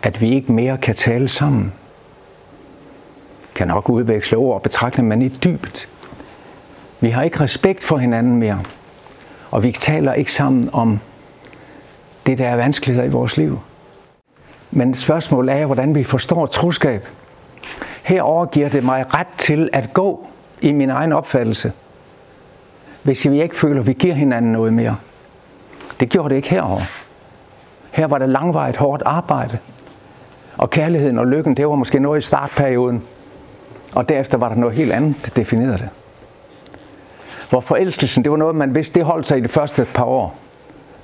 [0.02, 1.72] at vi ikke mere kan tale sammen.
[3.54, 5.88] Kan nok udveksle ord og betragte, men i dybt.
[7.00, 8.62] Vi har ikke respekt for hinanden mere.
[9.50, 11.00] Og vi taler ikke sammen om
[12.26, 13.60] det, der er vanskeligheder i vores liv.
[14.70, 17.06] Men spørgsmålet er, hvordan vi forstår troskab.
[18.02, 20.26] Herover giver det mig ret til at gå
[20.60, 21.72] i min egen opfattelse,
[23.02, 24.96] hvis vi ikke føler, at vi giver hinanden noget mere.
[26.00, 26.80] Det gjorde det ikke herover.
[27.92, 29.58] Her var det langvarigt hårdt arbejde.
[30.56, 33.02] Og kærligheden og lykken, det var måske noget i startperioden.
[33.94, 35.88] Og derefter var der noget helt andet, der definerede det.
[37.50, 40.36] Hvor forelskelsen, det var noget, man vidste, det holdt sig i de første par år.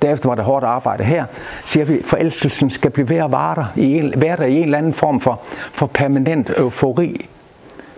[0.01, 1.03] Derefter var det hårdt arbejde.
[1.03, 1.25] Her
[1.65, 4.55] siger vi, at forelskelsen skal blive ved at være der, i en, være der i
[4.55, 7.29] en eller anden form for, for permanent eufori,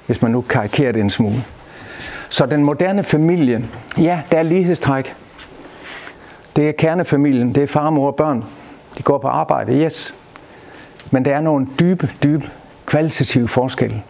[0.06, 1.44] hvis man nu karikerer det en smule.
[2.30, 3.66] Så den moderne familie,
[3.98, 5.16] ja, der er lighedstræk.
[6.56, 8.44] Det er kernefamilien, det er far, mor og børn.
[8.98, 10.16] De går på arbejde, yes.
[11.12, 12.50] Men der er nogle dybe, dybe
[12.86, 14.04] kvalitative forskelle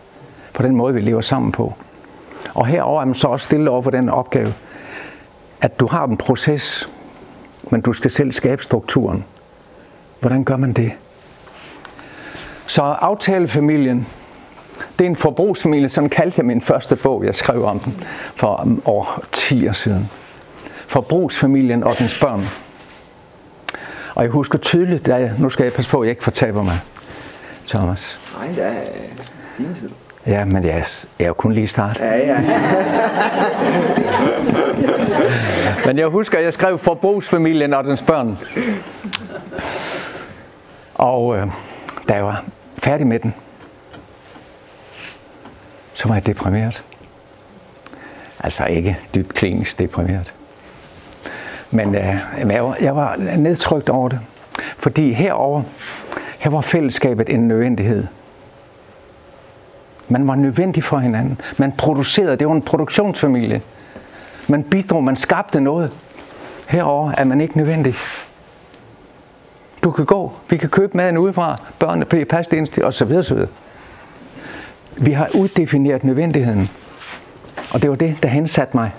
[0.53, 1.73] på den måde, vi lever sammen på.
[2.53, 4.53] Og herover er man så også stille over for den opgave,
[5.61, 6.89] at du har en proces,
[7.71, 9.25] men du skal selv skabe strukturen.
[10.19, 10.91] Hvordan gør man det?
[12.67, 14.07] Så aftalefamilien,
[14.99, 18.03] det er en forbrugsfamilie, som kaldte jeg min første bog, jeg skrev om den
[18.35, 20.09] for um, over 10 år siden.
[20.87, 22.47] Forbrugsfamilien og dens børn.
[24.15, 26.63] Og jeg husker tydeligt, da jeg, nu skal jeg passe på, at jeg ikke fortaber
[26.63, 26.79] mig,
[27.67, 28.19] Thomas.
[28.37, 28.71] Nej, det er
[29.57, 29.83] fint.
[30.27, 30.85] Ja, men jeg
[31.19, 31.99] er, jo kun lige start.
[31.99, 32.39] Ja, ja.
[35.85, 38.37] men jeg husker, at jeg skrev Forbrugsfamilien og dens børn.
[40.95, 41.47] Og øh,
[42.09, 42.43] da jeg var
[42.77, 43.33] færdig med den,
[45.93, 46.83] så var jeg deprimeret.
[48.39, 50.33] Altså ikke dybt klinisk deprimeret.
[51.71, 52.15] Men øh,
[52.49, 54.19] jeg, var, jeg var nedtrykt over det.
[54.77, 55.61] Fordi herover
[56.39, 58.07] her var fællesskabet en nødvendighed.
[60.09, 61.41] Man var nødvendig for hinanden.
[61.57, 63.61] Man producerede, det var en produktionsfamilie.
[64.47, 65.97] Man bidrog, man skabte noget.
[66.67, 67.95] Herover er man ikke nødvendig.
[69.83, 73.33] Du kan gå, vi kan købe maden udefra, børnene på passe og så videre, så
[73.33, 73.49] videre.
[74.97, 76.69] Vi har uddefineret nødvendigheden.
[77.71, 78.91] Og det var det, der hensatte mig.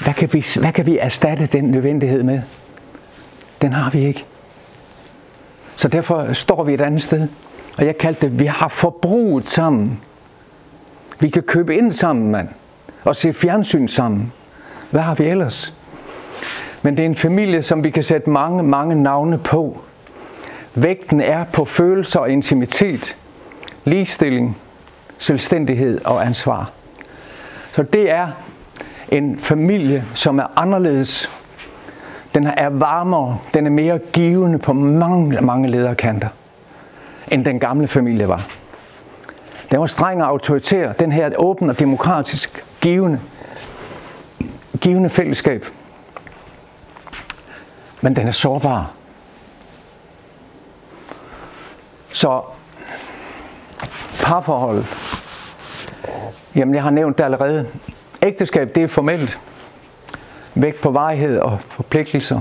[0.00, 2.42] Hvad kan, vi, hvad kan vi erstatte den nødvendighed med?
[3.62, 4.24] Den har vi ikke.
[5.76, 7.28] Så derfor står vi et andet sted.
[7.76, 10.00] Og jeg kaldte det, vi har forbruget sammen.
[11.20, 12.48] Vi kan købe ind sammen, mand.
[13.04, 14.32] Og se fjernsyn sammen.
[14.90, 15.74] Hvad har vi ellers?
[16.82, 19.80] Men det er en familie, som vi kan sætte mange, mange navne på.
[20.74, 23.16] Vægten er på følelser og intimitet,
[23.84, 24.56] ligestilling,
[25.18, 26.70] selvstændighed og ansvar.
[27.72, 28.28] Så det er
[29.08, 31.30] en familie, som er anderledes.
[32.34, 36.28] Den er varmere, den er mere givende på mange, mange lederkanter,
[37.28, 38.46] end den gamle familie var.
[39.74, 40.92] Den var streng og autoritær.
[40.92, 43.20] Den her er åben og demokratisk, givende,
[44.80, 45.66] givende fællesskab.
[48.00, 48.92] Men den er sårbar.
[52.12, 52.42] Så
[54.22, 54.86] parforholdet,
[56.56, 57.68] jamen jeg har nævnt det allerede.
[58.22, 59.38] Ægteskab, det er formelt.
[60.54, 62.40] Vægt på varighed og forpligtelser.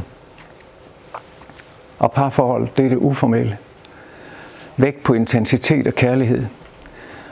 [1.99, 3.57] Og parforhold, det er det uformelle.
[4.77, 6.45] Vægt på intensitet og kærlighed.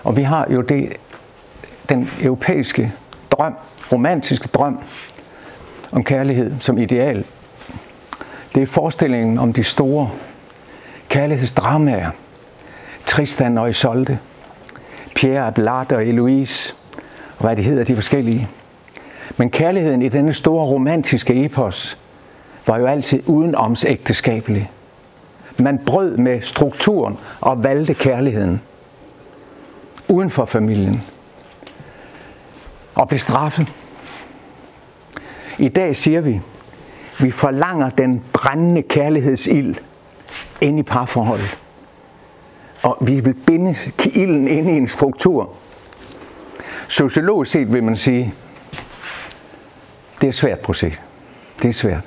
[0.04, 0.94] Og vi har jo det,
[1.90, 2.94] den europæiske
[3.32, 3.54] drøm,
[3.92, 4.80] romantiske drøm
[5.92, 7.26] om kærlighed som ideal.
[8.56, 10.10] Det er forestillingen om de store
[11.10, 12.10] kærlighedsdramaer.
[13.06, 14.18] Tristan og Isolde,
[15.16, 16.74] Pierre Abelard og Eloise,
[17.38, 18.48] og hvad de hedder, de forskellige.
[19.38, 21.98] Men kærligheden i denne store romantiske epos
[22.68, 24.72] var jo altid udenomsægteskabelig.
[25.58, 28.62] Man brød med strukturen og valgte kærligheden
[30.12, 31.04] uden for familien
[32.96, 33.74] og blev straffet.
[35.58, 36.42] I dag siger vi,
[37.20, 39.76] vi forlanger den brændende kærlighedsild
[40.62, 41.58] ind i parforholdet.
[42.84, 43.76] Og vi vil binde
[44.16, 45.50] ilden ind i en struktur.
[46.88, 48.34] Sociologisk set vil man sige,
[50.16, 51.02] det er et svært projekt.
[51.62, 52.04] Det er svært.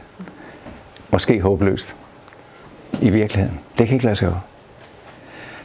[1.11, 1.95] måske håbløst
[3.01, 3.61] i virkeligheden.
[3.79, 4.41] Det kan ikke lade sig gøre.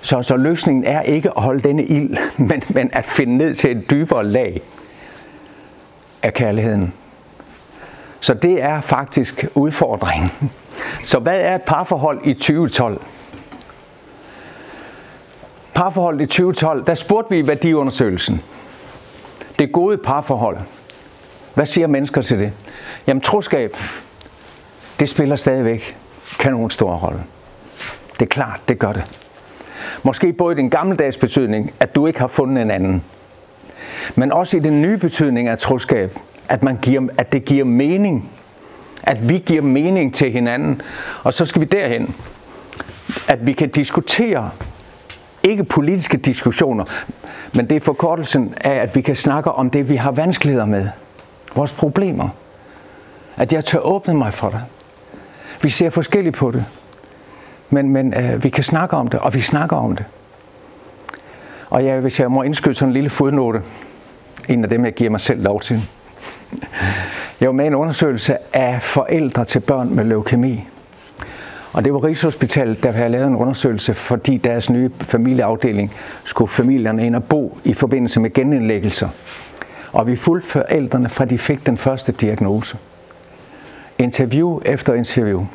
[0.02, 3.78] Så, så løsningen er ikke at holde denne ild, men, men at finde ned til
[3.78, 4.62] et dybere lag
[6.24, 6.94] af kærligheden.
[8.20, 10.52] Så det er faktisk udfordringen.
[11.04, 13.02] Så hvad er et parforhold i 2012?
[15.74, 18.42] Parforholdet i 2012, der spurgte vi i værdiundersøgelsen.
[19.60, 20.58] Det gode parforhold.
[21.54, 22.54] Hvad siger mennesker til det?
[23.08, 23.78] Jamen troskab,
[25.00, 25.98] det spiller stadigvæk
[26.40, 27.24] kanon stor rolle.
[28.14, 29.29] Det er klart, det gør det.
[30.04, 33.04] Måske både i den gammeldags betydning, at du ikke har fundet en anden,
[34.16, 36.18] men også i den nye betydning af troskab,
[36.50, 38.30] at, man giver, at det giver mening.
[39.04, 40.82] At vi giver mening til hinanden.
[41.24, 42.16] Og så skal vi derhen,
[43.28, 44.50] at vi kan diskutere,
[45.44, 46.86] ikke politiske diskussioner,
[47.54, 50.88] men det er forkortelsen af, at vi kan snakke om det, vi har vanskeligheder med.
[51.56, 52.30] Vores problemer.
[53.38, 54.62] At jeg tør åbne mig for det.
[55.62, 56.66] Vi ser forskelligt på det.
[57.70, 60.06] Men, men øh, vi kan snakke om det, og vi snakker om det.
[61.70, 63.62] Og ja, hvis jeg må indskyde sådan en lille fodnote,
[64.50, 65.82] en af dem, jeg giver mig selv lov til.
[67.42, 70.68] Jeg var med i en undersøgelse af forældre til børn med leukemi.
[71.74, 77.06] Og det var Rigshospitalet, der havde lavet en undersøgelse, fordi deres nye familieafdeling skulle familierne
[77.06, 79.10] ind og bo i forbindelse med genindlæggelser.
[79.94, 82.78] Og vi fulgte forældrene, fra de fik den første diagnose.
[83.98, 85.46] Interview efter interview.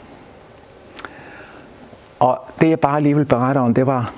[2.24, 4.12] Og det jeg bare lige vil berette om, det var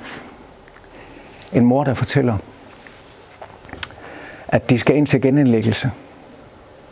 [1.53, 2.37] en mor, der fortæller,
[4.49, 5.91] at de skal ind til genindlæggelse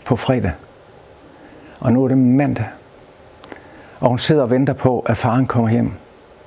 [0.05, 0.53] på fredag.
[1.81, 2.67] Og nu er det mandag.
[4.01, 5.93] Og hun sidder og venter på, at faren kommer hjem.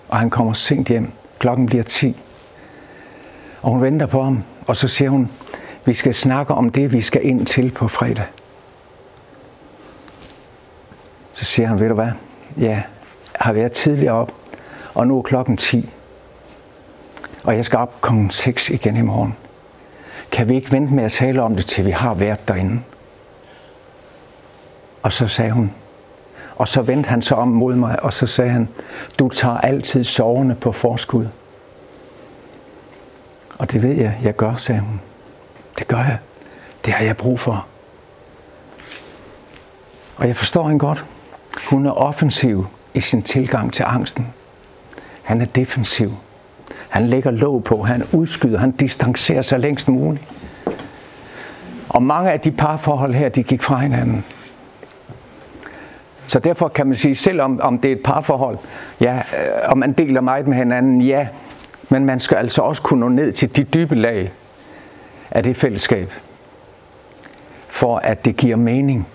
[0.09, 1.11] Og han kommer sent hjem.
[1.39, 2.21] Klokken bliver 10.
[3.61, 4.43] Og hun venter på ham.
[4.67, 5.31] Og så siger hun,
[5.85, 8.25] vi skal snakke om det, vi skal ind til på fredag.
[11.33, 12.11] Så siger han, ved du hvad?
[12.57, 12.83] Ja, jeg
[13.35, 14.33] har været tidligere op,
[14.97, 15.89] og nu er klokken 10.
[17.43, 19.35] Og jeg skal op klokken 6 igen i morgen.
[20.31, 22.81] Kan vi ikke vente med at tale om det, til vi har været derinde?
[25.03, 25.73] Og så sagde hun,
[26.55, 28.69] og så vendte han sig om mod mig, og så sagde han,
[29.19, 31.27] du tager altid sovende på forskud.
[33.57, 35.01] Og det ved jeg, jeg gør, sagde hun.
[35.77, 36.17] Det gør jeg.
[36.85, 37.65] Det har jeg brug for.
[40.15, 41.05] Og jeg forstår hende godt.
[41.69, 44.33] Hun er offensiv i sin tilgang til angsten.
[45.27, 46.13] Han er defensiv.
[46.89, 50.23] Han lægger låg på, han udskyder, han distancerer sig længst muligt.
[51.89, 54.25] Og mange af de parforhold her, de gik fra hinanden.
[56.27, 58.57] Så derfor kan man sige, selvom om det er et parforhold,
[59.01, 61.27] ja, øh, og man deler meget med hinanden, ja,
[61.89, 64.31] men man skal altså også kunne nå ned til de dybe lag
[65.31, 66.11] af det fællesskab,
[67.67, 69.07] for at det giver mening.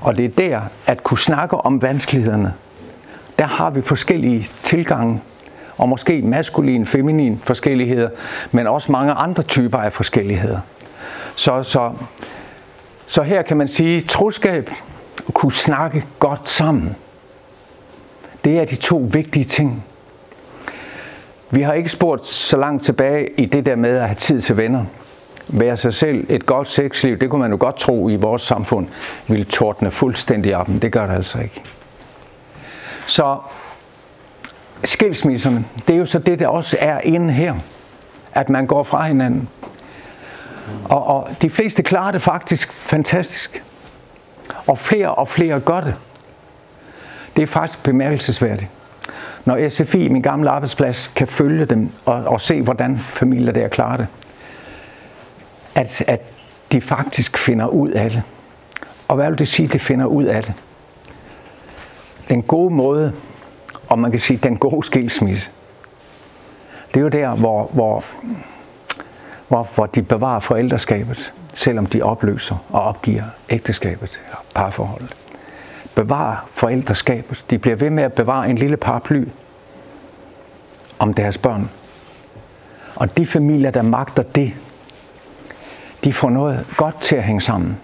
[0.00, 2.54] Og det er der, at kunne snakke om vanskelighederne,
[3.38, 5.22] der har vi forskellige tilgange,
[5.78, 8.08] og måske maskulin, feminin forskelligheder,
[8.52, 10.58] men også mange andre typer af forskelligheder.
[11.36, 11.92] Så, så,
[13.06, 14.70] så her kan man sige, troskab
[15.26, 16.96] og kunne snakke godt sammen.
[18.44, 19.84] Det er de to vigtige ting.
[21.50, 24.56] Vi har ikke spurgt så langt tilbage i det der med at have tid til
[24.56, 24.84] venner.
[25.48, 28.86] Være sig selv et godt sexliv, det kunne man jo godt tro i vores samfund,
[29.28, 31.62] ville tordne fuldstændig op, men det gør det altså ikke.
[33.06, 33.38] Så
[34.84, 37.54] skilsmisserne, det er jo så det, der også er inde her.
[38.32, 39.48] At man går fra hinanden.
[40.84, 43.62] Og, og de fleste klarer det faktisk fantastisk.
[44.66, 45.94] Og flere og flere gør det.
[47.36, 48.70] Det er faktisk bemærkelsesværdigt.
[49.44, 53.96] Når SFI, min gamle arbejdsplads, kan følge dem og, og se, hvordan familier der klarer
[53.96, 54.06] det.
[55.74, 56.20] At, at
[56.72, 58.22] de faktisk finder ud af det.
[59.08, 60.52] Og hvad vil det sige, at de finder ud af det?
[62.28, 63.12] Den gode måde,
[63.88, 65.50] og man kan sige, den gode skilsmisse,
[66.88, 68.04] det er jo der, hvor, hvor,
[69.48, 75.16] hvor, hvor de bevarer forældreskabet, selvom de opløser og opgiver ægteskabet og parforholdet.
[75.94, 77.44] Bevarer forældreskabet.
[77.50, 79.24] De bliver ved med at bevare en lille paraply
[80.98, 81.70] om deres børn.
[82.94, 84.52] Og de familier, der magter det,
[86.04, 87.78] de får noget godt til at hænge sammen.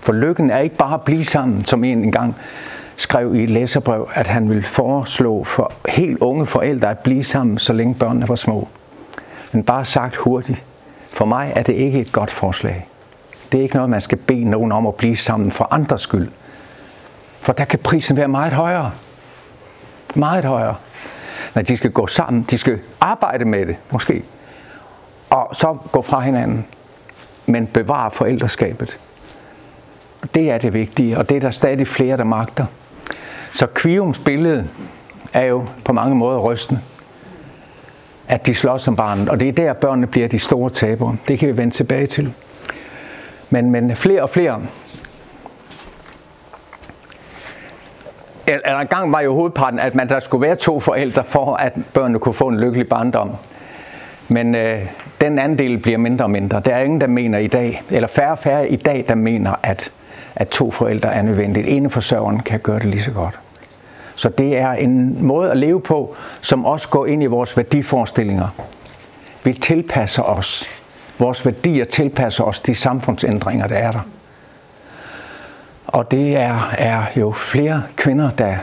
[0.00, 2.36] For lykken er ikke bare at blive sammen, som en engang
[2.96, 7.58] skrev i et læserbrev, at han ville foreslå for helt unge forældre at blive sammen,
[7.58, 8.68] så længe børnene var små.
[9.52, 10.62] Men bare sagt hurtigt,
[11.12, 12.86] for mig er det ikke et godt forslag.
[13.52, 16.28] Det er ikke noget, man skal bede nogen om at blive sammen for andres skyld.
[17.40, 18.90] For der kan prisen være meget højere.
[20.14, 20.74] Meget højere.
[21.54, 24.22] Når de skal gå sammen, de skal arbejde med det, måske.
[25.30, 26.66] Og så gå fra hinanden.
[27.46, 28.98] Men bevare forældreskabet.
[30.34, 32.66] Det er det vigtige, og det er der stadig flere, der magter.
[33.56, 34.68] Så Kviums billede
[35.32, 36.80] er jo på mange måder rystende.
[38.28, 41.16] At de slås som barnet, og det er der, børnene bliver de store tabere.
[41.28, 42.32] Det kan vi vende tilbage til.
[43.50, 44.62] Men, men flere og flere
[48.46, 51.72] eller en gang var jo hovedparten, at man der skulle være to forældre for, at
[51.94, 53.30] børnene kunne få en lykkelig barndom.
[54.28, 54.86] Men øh,
[55.20, 56.60] den anden del bliver mindre og mindre.
[56.60, 59.54] Der er ingen, der mener i dag, eller færre og færre i dag, der mener,
[59.62, 59.90] at,
[60.34, 61.68] at to forældre er nødvendigt.
[61.68, 63.38] Ene forsørgeren kan gøre det lige så godt.
[64.16, 68.48] Så det er en måde at leve på, som også går ind i vores værdiforestillinger.
[69.44, 70.64] Vi tilpasser os.
[71.18, 74.00] Vores værdier tilpasser os de samfundsændringer, der er der.
[75.86, 78.56] Og det er, er jo flere kvinder, der,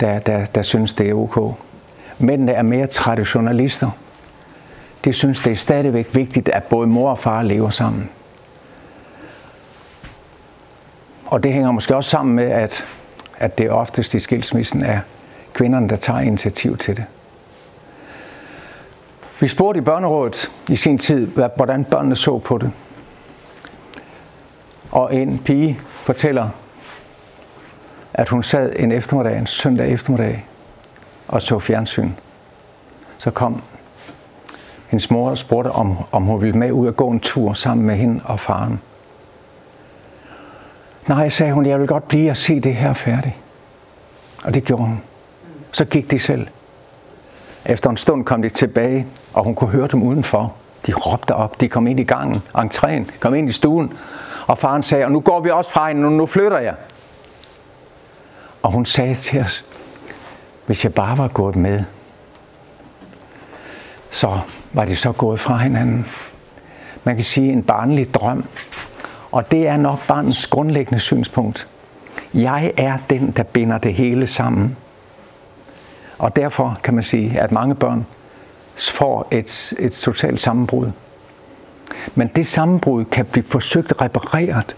[0.00, 1.54] der, der, der synes, det er ok.
[2.18, 3.90] Mændene er mere traditionalister.
[5.04, 8.10] De synes, det er stadigvæk vigtigt, at både mor og far lever sammen.
[11.26, 12.84] Og det hænger måske også sammen med, at,
[13.38, 15.00] at det oftest i skilsmissen er
[15.52, 17.04] kvinderne, der tager initiativ til det.
[19.40, 22.72] Vi spurgte i børnerådet i sin tid, hvordan børnene så på det.
[24.90, 26.48] Og en pige fortæller,
[28.14, 30.46] at hun sad en eftermiddag, en søndag eftermiddag,
[31.28, 32.10] og så fjernsyn.
[33.18, 33.62] Så kom
[34.88, 37.86] hendes mor og spurgte, om, om hun ville med ud og gå en tur sammen
[37.86, 38.80] med hende og faren.
[41.08, 43.34] Nej, sagde hun, jeg vil godt blive og se det her færdigt.
[44.44, 45.02] Og det gjorde hun.
[45.72, 46.46] Så gik de selv.
[47.66, 50.54] Efter en stund kom de tilbage, og hun kunne høre dem udenfor.
[50.86, 53.92] De råbte op, de kom ind i gangen, entréen, kom ind i stuen,
[54.46, 56.74] og faren sagde, og nu går vi også fra hende, nu, nu flytter jeg.
[58.62, 59.64] Og hun sagde til os,
[60.66, 61.84] hvis jeg bare var gået med,
[64.10, 64.40] så
[64.72, 66.06] var de så gået fra hinanden.
[67.04, 68.44] Man kan sige en barnlig drøm.
[69.32, 71.66] Og det er nok barnets grundlæggende synspunkt.
[72.34, 74.76] Jeg er den, der binder det hele sammen.
[76.18, 78.06] Og derfor kan man sige, at mange børn
[78.76, 80.90] får et, et totalt sammenbrud.
[82.14, 84.76] Men det sammenbrud kan blive forsøgt repareret,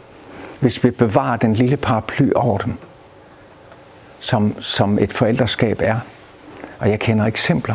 [0.60, 2.74] hvis vi bevarer den lille paraply over dem,
[4.20, 5.98] som, som et forældreskab er.
[6.78, 7.74] Og jeg kender eksempler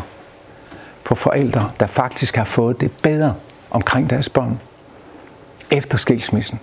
[1.04, 3.36] på forældre, der faktisk har fået det bedre
[3.72, 4.60] omkring deres børn
[5.72, 6.60] efter skilsmissen.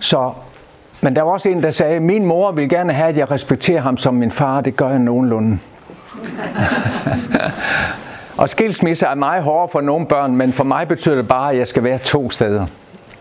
[0.00, 0.32] Så,
[1.00, 3.80] men der var også en, der sagde, min mor vil gerne have, at jeg respekterer
[3.80, 5.58] ham som min far, det gør jeg nogenlunde.
[8.36, 11.58] Og skilsmisse er meget hårdere for nogle børn, men for mig betyder det bare, at
[11.58, 12.66] jeg skal være to steder.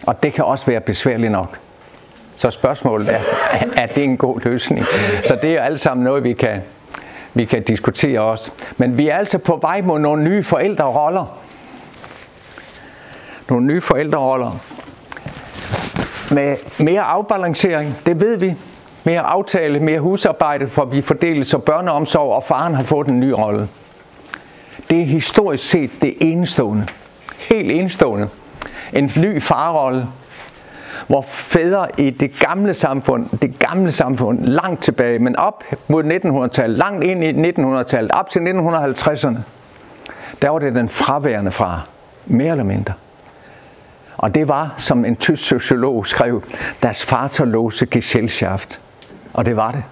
[0.04, 1.58] Og det kan også være besværligt nok.
[2.36, 3.20] Så spørgsmålet er,
[3.78, 4.86] er det en god løsning?
[5.26, 6.62] Så det er jo alt sammen noget, vi kan,
[7.34, 8.52] vi kan diskutere også.
[8.78, 11.38] Men vi er altså på vej mod nogle nye forældreroller.
[13.52, 14.52] Nogle nye forældreroller.
[16.34, 18.56] Med mere afbalancering, det ved vi.
[19.04, 23.30] Mere aftale, mere husarbejde, for vi fordeles så børneomsorg, og faren har fået en ny
[23.30, 23.68] rolle.
[24.90, 26.88] Det er historisk set det enestående.
[27.40, 28.30] Helt enestående.
[28.94, 30.08] En ny farrolle,
[31.08, 36.78] hvor fædre i det gamle samfund, det gamle samfund, langt tilbage, men op mod 1900-tallet,
[36.78, 39.38] langt ind i 1900-tallet, op til 1950'erne,
[40.42, 41.88] der var det den fraværende far,
[42.26, 42.94] mere eller mindre.
[44.22, 46.44] Og det var, som en tysk sociolog skrev,
[46.84, 48.80] deres Vaterlose Gesellschaft.
[49.34, 49.84] Og det var det.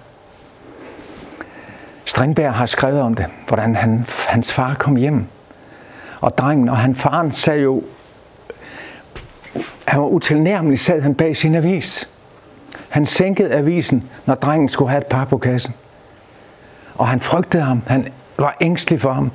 [2.04, 5.26] Strindberg har skrevet om det, hvordan han, hans far kom hjem.
[6.20, 7.82] Og drengen, og han faren sagde jo,
[9.84, 12.08] han var utilnærmelig, sad han bag sin avis.
[12.88, 15.74] Han sænkede avisen, når drengen skulle have et par på kassen.
[16.94, 17.82] Og han frygtede ham.
[17.86, 18.08] Han
[18.38, 19.30] var ængstelig for ham.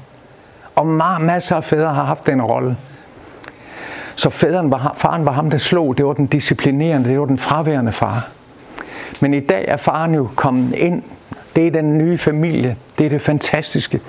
[0.75, 0.87] Og
[1.21, 2.77] masser af fædre har haft den rolle.
[4.15, 5.97] Så fædren var, faren var ham, der slog.
[5.97, 8.29] Det var den disciplinerende, det var den fraværende far.
[9.19, 11.03] Men i dag er faren jo kommet ind
[11.55, 12.77] det er den nye familie.
[12.97, 14.01] Det er det fantastiske.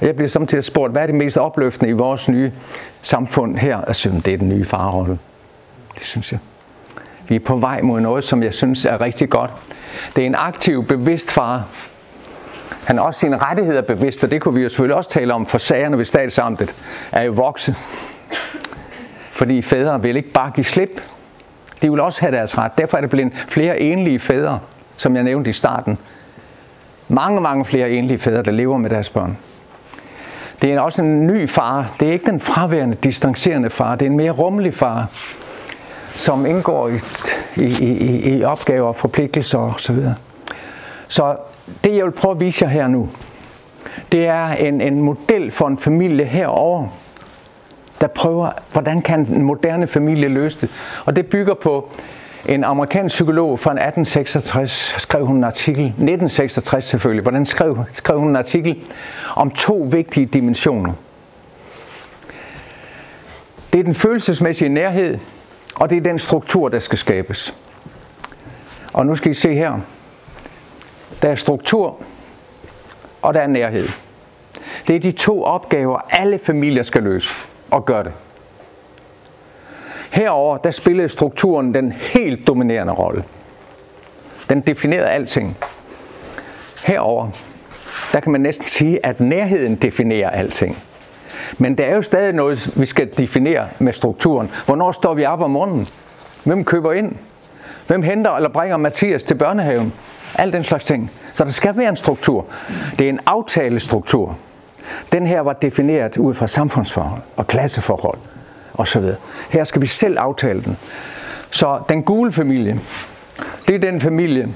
[0.00, 2.52] Og jeg bliver samtidig spurgt, hvad er det mest opløftende i vores nye
[3.02, 3.76] samfund her?
[3.76, 5.18] Og synes, det er den nye farrolle.
[5.94, 6.40] Det synes jeg.
[7.28, 9.50] Vi er på vej mod noget, som jeg synes er rigtig godt.
[10.16, 11.66] Det er en aktiv, bevidst far.
[12.84, 15.46] Han er også sine rettigheder bevidst, og det kunne vi jo selvfølgelig også tale om,
[15.46, 16.74] for sagerne ved statsamtet
[17.12, 17.76] er jo vokset.
[19.34, 21.00] Fordi fædre vil ikke bare give slip.
[21.82, 22.78] De vil også have deres ret.
[22.78, 24.58] Derfor er det blevet flere enlige fædre,
[24.96, 25.98] som jeg nævnte i starten,
[27.08, 29.38] mange, mange flere enlige fædre, der lever med deres børn.
[30.62, 31.94] Det er også en ny far.
[32.00, 33.94] Det er ikke den fraværende, distancerende far.
[33.94, 35.06] Det er en mere rummelig far,
[36.08, 36.98] som indgår i,
[37.56, 39.96] i, i, i opgaver og forpligtelser osv.
[39.96, 40.14] Så,
[41.08, 41.36] så
[41.84, 43.08] det, jeg vil prøve at vise jer her nu,
[44.12, 46.88] det er en, en model for en familie herover,
[48.04, 50.70] der prøver, hvordan kan en moderne familie løse det.
[51.04, 51.90] Og det bygger på
[52.46, 58.28] En amerikansk psykolog fra 1866 skrev hun en artikel, 1966 selvfølgelig, hvordan skrev, skrev hun
[58.28, 58.80] en artikel
[59.36, 60.92] om to vigtige dimensioner.
[63.72, 65.18] Det er den følelsesmæssige nærhed,
[65.74, 67.54] og det er den struktur, der skal skabes.
[68.92, 69.80] Og nu skal I se her.
[71.22, 71.96] Der er struktur,
[73.22, 73.88] og der er nærhed.
[74.86, 77.34] Det er de to opgaver, alle familier skal løse,
[77.74, 78.12] og gør det.
[80.10, 83.24] Herover der spillede strukturen den helt dominerende rolle.
[84.48, 85.56] Den definerede alting.
[86.86, 87.30] Herover
[88.12, 90.78] der kan man næsten sige, at nærheden definerer alting.
[91.58, 94.50] Men der er jo stadig noget, vi skal definere med strukturen.
[94.66, 95.88] Hvornår står vi op om morgenen?
[96.44, 97.12] Hvem køber ind?
[97.86, 99.92] Hvem henter eller bringer Mathias til børnehaven?
[100.34, 101.10] Al den slags ting.
[101.32, 102.46] Så der skal være en struktur.
[102.98, 104.36] Det er en aftalestruktur.
[105.12, 108.18] Den her var defineret ud fra samfundsforhold og klasseforhold
[108.74, 109.04] osv.
[109.50, 110.76] Her skal vi selv aftale den.
[111.50, 112.80] Så den gule familie,
[113.68, 114.48] det er den familie,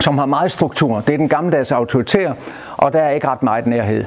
[0.00, 1.00] som har meget struktur.
[1.00, 2.32] Det er den gammeldags autoritær,
[2.76, 4.04] og der er ikke ret meget nærhed.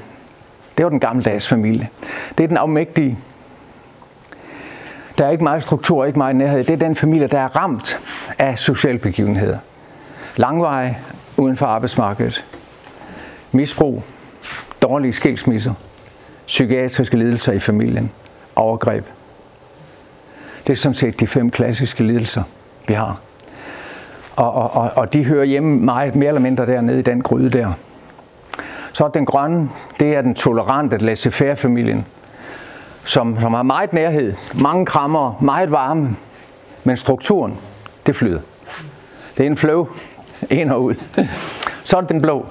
[0.78, 1.90] Det var den gammeldags familie.
[2.38, 3.18] Det er den afmægtige.
[5.18, 6.64] Der er ikke meget struktur, ikke meget nærhed.
[6.64, 8.00] Det er den familie, der er ramt
[8.40, 9.58] af sociale begivenheder.
[10.36, 10.96] Langvej
[11.38, 12.46] uden for arbejdsmarkedet.
[13.52, 14.04] Misbrug.
[14.84, 15.74] Dårlige skilsmisser.
[16.48, 18.12] Psykiatriske lidelser i familien.
[18.56, 19.06] Overgreb.
[20.68, 22.44] Det er sådan set de fem klassiske lidelser,
[22.88, 23.20] vi har.
[24.36, 27.50] Og, og, og, og de hører hjemme meget, mere eller mindre dernede i den gryde
[27.50, 27.74] der.
[28.94, 29.70] Så den grønne,
[30.00, 32.06] det er den tolerante laissez-faire familien,
[33.06, 36.16] som, som har meget nærhed, mange krammer, meget varme,
[36.84, 37.58] men strukturen,
[38.08, 38.40] det flyder.
[39.38, 39.88] Det er en flow,
[40.50, 40.96] ind og ud.
[41.84, 42.46] Så er den blå.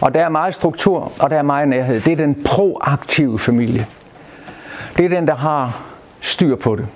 [0.00, 2.00] Og der er meget struktur, og der er meget nærhed.
[2.00, 3.86] Det er den proaktive familie.
[4.96, 5.82] Det er den, der har
[6.20, 6.86] styr på det.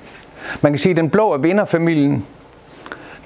[0.61, 2.26] Man kan sige, at den blå er vinderfamilien,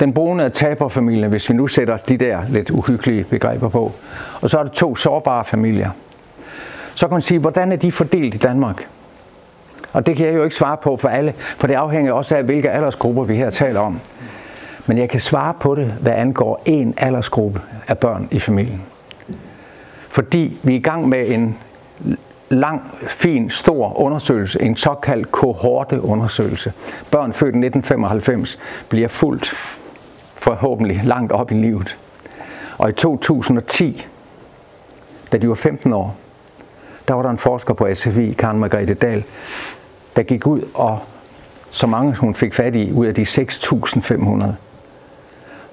[0.00, 3.92] den brune er taberfamilien, hvis vi nu sætter de der lidt uhyggelige begreber på.
[4.40, 5.90] Og så er der to sårbare familier.
[6.94, 8.88] Så kan man sige, hvordan er de fordelt i Danmark?
[9.92, 12.44] Og det kan jeg jo ikke svare på for alle, for det afhænger også af,
[12.44, 14.00] hvilke aldersgrupper vi her taler om.
[14.86, 18.82] Men jeg kan svare på det, hvad angår en aldersgruppe af børn i familien.
[20.14, 21.58] Fordi vi er i gang med en
[22.48, 26.72] lang, fin, stor undersøgelse, en såkaldt kohorteundersøgelse.
[27.10, 28.58] Børn født i 1995
[28.88, 29.54] bliver fuldt
[30.34, 31.98] forhåbentlig langt op i livet.
[32.78, 34.06] Og i 2010,
[35.32, 36.16] da de var 15 år,
[37.08, 39.24] der var der en forsker på SFI, Karen Margrethe Dahl,
[40.16, 40.98] der gik ud og
[41.70, 44.44] så mange hun fik fat i ud af de 6.500.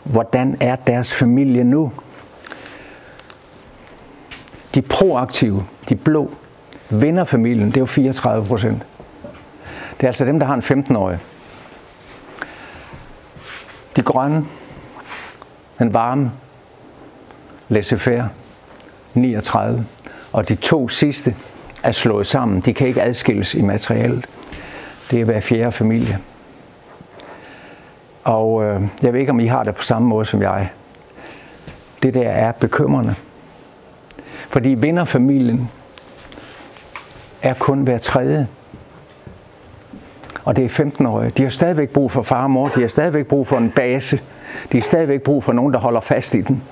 [0.03, 1.91] Hvordan er deres familie nu?
[4.75, 6.31] De proaktive, de blå,
[6.89, 8.83] vinder familien, det er jo 34 procent.
[9.97, 11.19] Det er altså dem, der har en 15-årig.
[13.95, 14.45] De grønne,
[15.79, 16.31] den varme,
[17.69, 18.29] laissez-faire,
[19.13, 19.85] 39.
[20.31, 21.35] Og de to sidste
[21.83, 22.61] er slået sammen.
[22.61, 24.25] De kan ikke adskilles i materialet.
[25.11, 26.19] Det er hver fjerde familie.
[28.23, 30.69] Og øh, jeg ved ikke, om I har det på samme måde som jeg.
[32.03, 33.15] Det der er bekymrende.
[34.51, 35.69] Fordi vinderfamilien
[37.41, 38.47] er kun hver tredje.
[40.45, 41.29] Og det er 15-årige.
[41.29, 42.67] De har stadigvæk brug for far og mor.
[42.67, 44.17] De har stadigvæk brug for en base.
[44.71, 46.63] De har stadigvæk brug for nogen, der holder fast i den.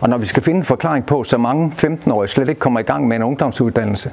[0.00, 2.82] Og når vi skal finde en forklaring på, så mange 15-årige slet ikke kommer i
[2.82, 4.12] gang med en ungdomsuddannelse,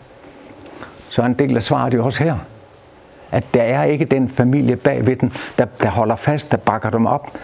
[1.09, 2.35] så er en del af svaret jo også her.
[3.31, 6.89] At der er ikke den familie bag ved den, der, der holder fast, der bakker
[6.89, 7.37] dem op,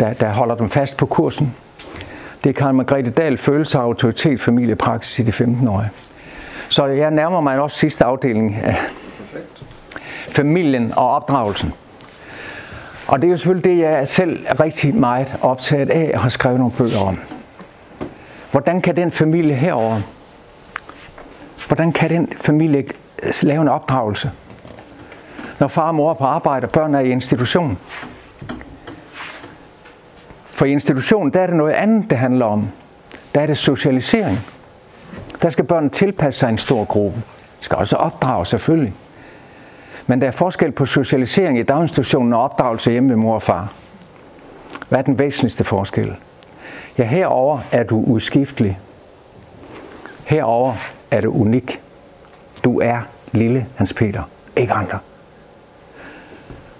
[0.00, 1.54] der, der holder dem fast på kursen.
[2.46, 5.90] Det er Karen Margrethe Dahl, følelse af autoritet, familiepraksis i de 15-årige.
[6.68, 8.76] Så jeg nærmer mig også sidste afdeling af
[10.28, 11.72] familien og opdragelsen.
[13.06, 16.28] Og det er jo selvfølgelig det, jeg er selv rigtig meget optaget af og har
[16.28, 17.18] skrevet nogle bøger om.
[18.50, 20.00] Hvordan kan den familie herover,
[21.66, 22.84] hvordan kan den familie
[23.42, 24.30] lave en opdragelse?
[25.58, 27.78] Når far og mor er på arbejde, og børn er i institution.
[30.56, 32.68] For i institutionen, der er det noget andet, det handler om.
[33.34, 34.38] Der er det socialisering.
[35.42, 37.22] Der skal børn tilpasse sig en stor gruppe.
[37.60, 38.94] De skal også opdrage selvfølgelig.
[40.06, 43.72] Men der er forskel på socialisering i daginstitutionen og opdragelse hjemme med mor og far.
[44.88, 46.16] Hvad er den væsentligste forskel?
[46.98, 48.78] Ja, herover er du udskiftelig.
[50.26, 50.74] Herover
[51.10, 51.80] er du unik.
[52.64, 53.00] Du er
[53.32, 54.22] lille Hans Peter,
[54.56, 54.98] ikke andre.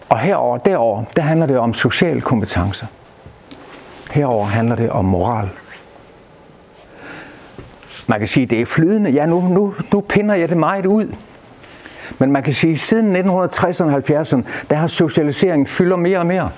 [0.08, 2.86] Og herover, derover, der handler det om sociale kompetencer.
[4.16, 5.48] Herover handler det om moral.
[8.06, 9.10] Man kan sige, at det er flydende.
[9.10, 11.14] Ja, nu, nu, nu pinder jeg det meget ud.
[12.18, 16.26] Men man kan sige, at siden 1960'erne og 70'erne, der har socialiseringen fylder mere og
[16.26, 16.50] mere.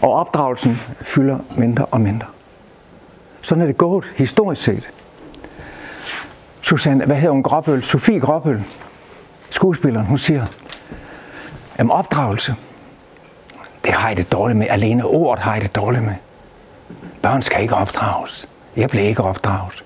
[0.00, 2.26] Og opdragelsen fylder mindre og mindre.
[3.40, 4.90] Sådan er det gået historisk set.
[6.60, 7.82] Susanne, hvad hedder hun, Gråbøl?
[7.82, 8.62] Sofie Gråbøl,
[9.50, 10.46] skuespilleren, hun siger,
[11.76, 12.54] at opdragelse,
[13.84, 14.66] det har jeg det dårligt med.
[14.70, 16.14] Alene ordet har jeg det dårligt med.
[17.22, 18.48] Børn skal ikke opdrages.
[18.76, 19.84] Jeg blev ikke opdraget.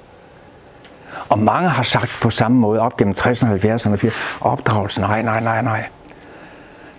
[1.28, 5.62] Og mange har sagt på samme måde op gennem 60'erne, 70'erne, opdragelse, nej, nej, nej,
[5.62, 5.84] nej.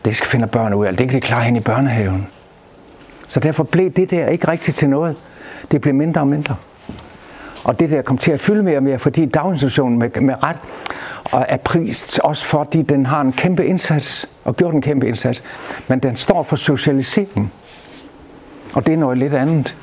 [0.06, 0.98] Det skal finde børn ud af.
[0.98, 2.28] Det kan de klare hen i børnehaven.
[3.28, 5.16] Så derfor blev det der ikke rigtigt til noget.
[5.72, 6.56] Det blev mindre og mindre.
[7.64, 10.58] Og det der kom til at fylde mere og mere, fordi daginstitutionen med, med ret
[11.32, 15.44] og er prist også fordi den har en kæmpe indsats, og gjort en kæmpe indsats,
[15.88, 17.54] men den står for socialisering.
[18.74, 19.76] Og det er noget lidt andet.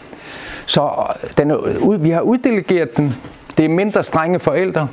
[0.66, 3.14] Så øh, den er, vi har uddelegeret den.
[3.56, 4.88] Det er mindre strenge forældre.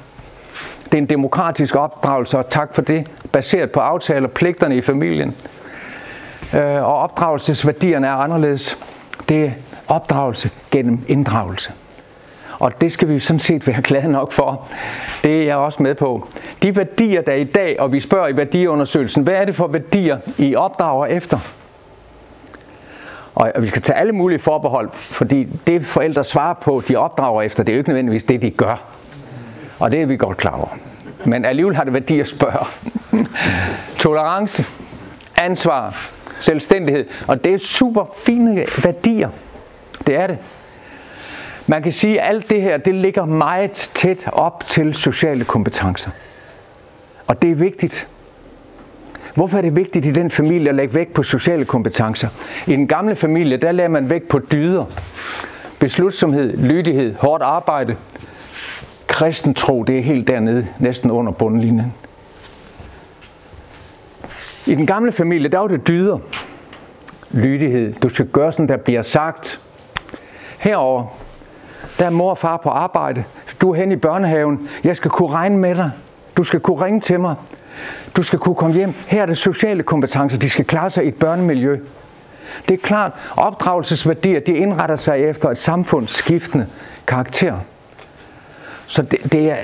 [0.84, 4.82] Det er en demokratisk opdragelse, og tak for det, baseret på aftaler og pligterne i
[4.82, 5.36] familien.
[6.54, 8.78] Øh, og opdragelsesværdierne er anderledes.
[9.30, 9.52] Det er
[9.88, 11.72] opdragelse gennem inddragelse.
[12.62, 14.68] Og det skal vi sådan set være glade nok for.
[15.24, 16.28] Det er jeg også med på.
[16.64, 19.68] De værdier, der er i dag, og vi spørger i værdiundersøgelsen, hvad er det for
[19.68, 21.40] værdier, I opdrager efter?
[23.36, 27.64] Og vi skal tage alle mulige forbehold, fordi det forældre svarer på, de opdrager efter,
[27.64, 28.84] det er jo ikke nødvendigvis det, de gør.
[29.80, 30.78] Og det er vi godt klar over.
[31.26, 32.66] Men alligevel har det værdi at spørge.
[33.98, 34.66] Tolerance,
[35.38, 36.10] ansvar,
[36.40, 37.06] selvstændighed.
[37.28, 39.30] Og det er super fine værdier.
[40.08, 40.38] Det er det.
[41.72, 46.10] Man kan sige, at alt det her, det ligger meget tæt op til sociale kompetencer.
[47.28, 48.08] Og det er vigtigt.
[49.36, 52.28] Hvorfor er det vigtigt i den familie at lægge vægt på sociale kompetencer?
[52.68, 54.86] I den gamle familie, der lagde man vægt på dyder.
[55.80, 57.96] Beslutsomhed, lydighed, hårdt arbejde.
[59.08, 61.94] Kristen tro, det er helt dernede, næsten under bundlinjen.
[64.66, 66.20] I den gamle familie, der var det dyder.
[67.32, 67.94] Lydighed.
[67.94, 69.62] Du skal gøre sådan, der bliver sagt.
[70.60, 71.21] Herover
[72.02, 73.24] der er mor og far på arbejde.
[73.62, 74.70] Du er hen i børnehaven.
[74.84, 75.92] Jeg skal kunne regne med dig.
[76.38, 77.36] Du skal kunne ringe til mig.
[78.16, 78.94] Du skal kunne komme hjem.
[79.08, 80.40] Her er det sociale kompetencer.
[80.40, 81.80] De skal klare sig i et børnemiljø.
[82.68, 86.68] Det er klart, opdragelsesværdier de indretter sig efter et samfunds skiftende
[87.08, 87.56] karakter.
[88.88, 89.58] Så det, det er,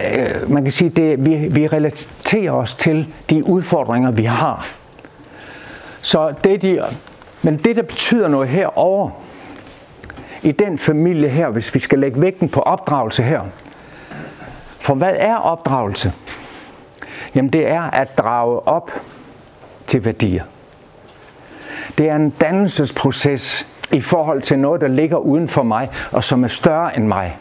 [0.43, 4.67] øh, man kan sige, det, vi, vi relaterer os til de udfordringer, vi har.
[6.01, 6.81] Så det, de,
[7.41, 9.09] men det, der betyder noget herover,
[10.47, 13.41] i den familie her, hvis vi skal lægge vægten på opdragelse her.
[14.79, 16.13] For hvad er opdragelse?
[17.35, 18.91] Jamen det er at drage op
[19.87, 20.43] til værdier.
[21.97, 26.43] Det er en dannelsesproces i forhold til noget, der ligger uden for mig, og som
[26.43, 27.37] er større end mig.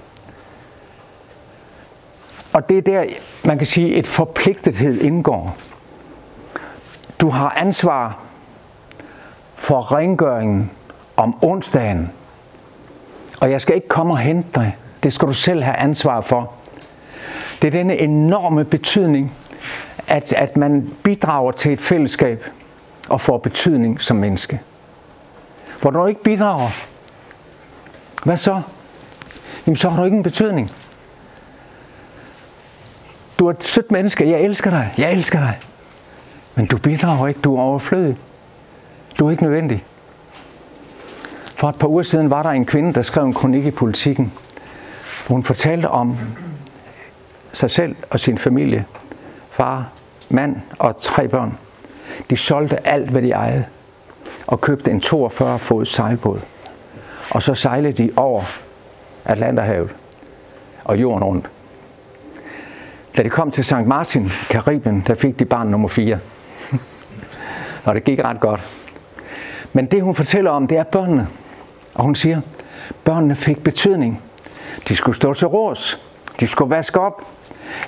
[2.52, 3.04] Og det er der,
[3.44, 5.56] man kan sige, et forpligtethed indgår.
[7.20, 8.18] Du har ansvar
[9.54, 10.70] for rengøringen
[11.16, 12.10] om onsdagen,
[13.40, 14.76] og jeg skal ikke komme og hente dig.
[15.02, 16.52] Det skal du selv have ansvar for.
[17.62, 19.32] Det er denne enorme betydning,
[20.06, 22.44] at, at man bidrager til et fællesskab
[23.08, 24.60] og får betydning som menneske.
[25.80, 26.70] Hvor du ikke bidrager,
[28.24, 28.62] hvad så?
[29.66, 30.70] Jamen så har du ikke en betydning.
[33.38, 34.30] Du er et sødt menneske.
[34.30, 34.94] Jeg elsker dig.
[34.98, 35.58] Jeg elsker dig.
[36.54, 37.40] Men du bidrager ikke.
[37.40, 38.16] Du er overflødig.
[39.18, 39.84] Du er ikke nødvendig.
[41.56, 44.32] For et par uger siden var der en kvinde, der skrev en kronik i politikken,
[45.28, 46.16] hun fortalte om
[47.52, 48.84] sig selv og sin familie.
[49.50, 49.88] Far,
[50.30, 51.58] mand og tre børn.
[52.30, 53.64] De solgte alt, hvad de ejede,
[54.46, 56.40] og købte en 42 fod sejlbåd.
[57.30, 58.42] Og så sejlede de over
[59.24, 59.90] Atlanterhavet
[60.84, 61.50] og jorden rundt.
[63.16, 63.86] Da de kom til St.
[63.86, 66.18] Martin, Karibien, der fik de barn nummer 4.
[67.84, 68.60] og det gik ret godt.
[69.72, 71.28] Men det hun fortæller om, det er børnene.
[71.96, 72.40] Og hun siger,
[73.04, 74.22] børnene fik betydning.
[74.88, 76.00] De skulle stå til rås.
[76.40, 77.22] De skulle vaske op.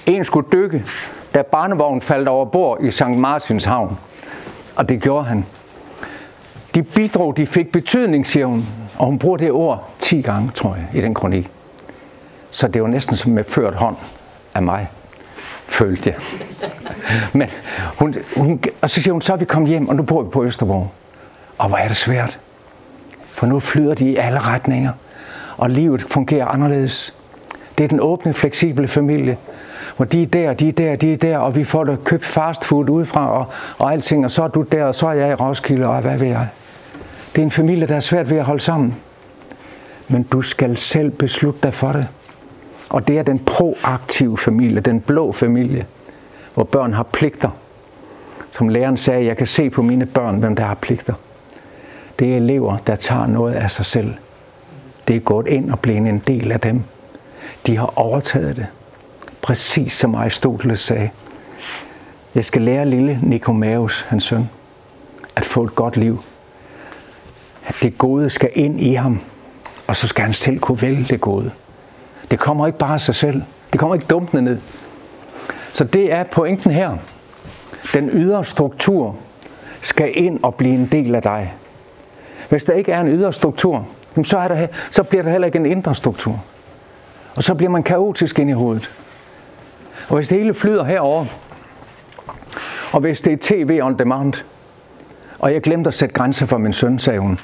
[0.07, 0.85] En skulle dykke,
[1.35, 3.07] da barnevognen faldt over bord i St.
[3.07, 3.99] Martins havn.
[4.77, 5.47] Og det gjorde han.
[6.75, 8.67] De bidrog, de fik betydning, siger hun.
[8.99, 11.51] Og hun bruger det ord 10 gange, tror jeg, i den kronik.
[12.51, 13.97] Så det var næsten som med ført hånd
[14.55, 14.89] af mig,
[15.67, 16.19] følte jeg.
[17.33, 17.49] Men
[17.99, 20.31] hun, hun, og så siger hun, så er vi kommet hjem, og nu bor vi
[20.31, 20.91] på Østerborg.
[21.59, 22.39] Og hvor er det svært.
[23.39, 24.93] For nu flyder de i alle retninger,
[25.57, 27.15] og livet fungerer anderledes.
[27.79, 29.37] Det er den åbne, fleksible familie,
[29.97, 32.25] hvor de er der, de er der, de er der, og vi får da købt
[32.25, 33.47] fast food udefra og,
[33.79, 36.19] og alting, og så er du der, og så er jeg i Roskilde, og hvad
[36.19, 36.49] ved jeg.
[37.35, 38.97] Det er en familie, der er svært ved at holde sammen.
[40.09, 42.09] Men du skal selv beslutte dig for det.
[42.89, 45.87] Og det er den proaktive familie, den blå familie,
[46.55, 47.51] hvor børn har pligter.
[48.51, 51.15] Som læreren sagde, jeg kan se på mine børn, hvem der har pligter.
[52.19, 54.15] Det er elever, der tager noget af sig selv.
[55.09, 56.83] Det er gået ind og blevet en del af dem.
[57.67, 58.67] De har overtaget det.
[59.43, 61.11] Præcis som Aristoteles sagde.
[62.35, 64.49] Jeg skal lære lille Nikomaus, hans søn,
[65.37, 66.23] at få et godt liv.
[67.67, 69.21] At det gode skal ind i ham,
[69.87, 71.51] og så skal han selv kunne vælge det gode.
[72.31, 73.43] Det kommer ikke bare af sig selv.
[73.73, 74.59] Det kommer ikke dumpende ned.
[75.73, 76.97] Så det er pointen her.
[77.95, 79.17] Den ydre struktur
[79.81, 81.55] skal ind og blive en del af dig.
[82.49, 83.87] Hvis der ikke er en ydre struktur,
[84.25, 86.45] så, er der, så bliver der heller ikke en indre struktur.
[87.37, 88.91] Og så bliver man kaotisk ind i hovedet.
[90.09, 91.27] Og hvis det hele flyder herover,
[92.93, 94.35] og hvis det er tv on demand,
[95.39, 97.39] og jeg glemte at sætte grænser for min søn, sagde hun,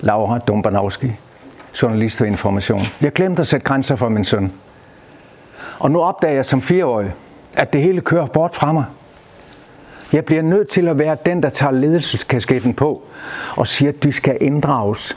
[0.00, 1.12] Laura Dumbanowski,
[1.82, 2.82] journalist for Information.
[3.00, 4.52] Jeg glemte at sætte grænser for min søn.
[5.78, 7.12] Og nu opdager jeg som fireårig,
[7.54, 8.84] at det hele kører bort fra mig.
[10.12, 13.02] Jeg bliver nødt til at være den, der tager ledelseskasketten på
[13.56, 15.16] og siger, at de skal inddrages.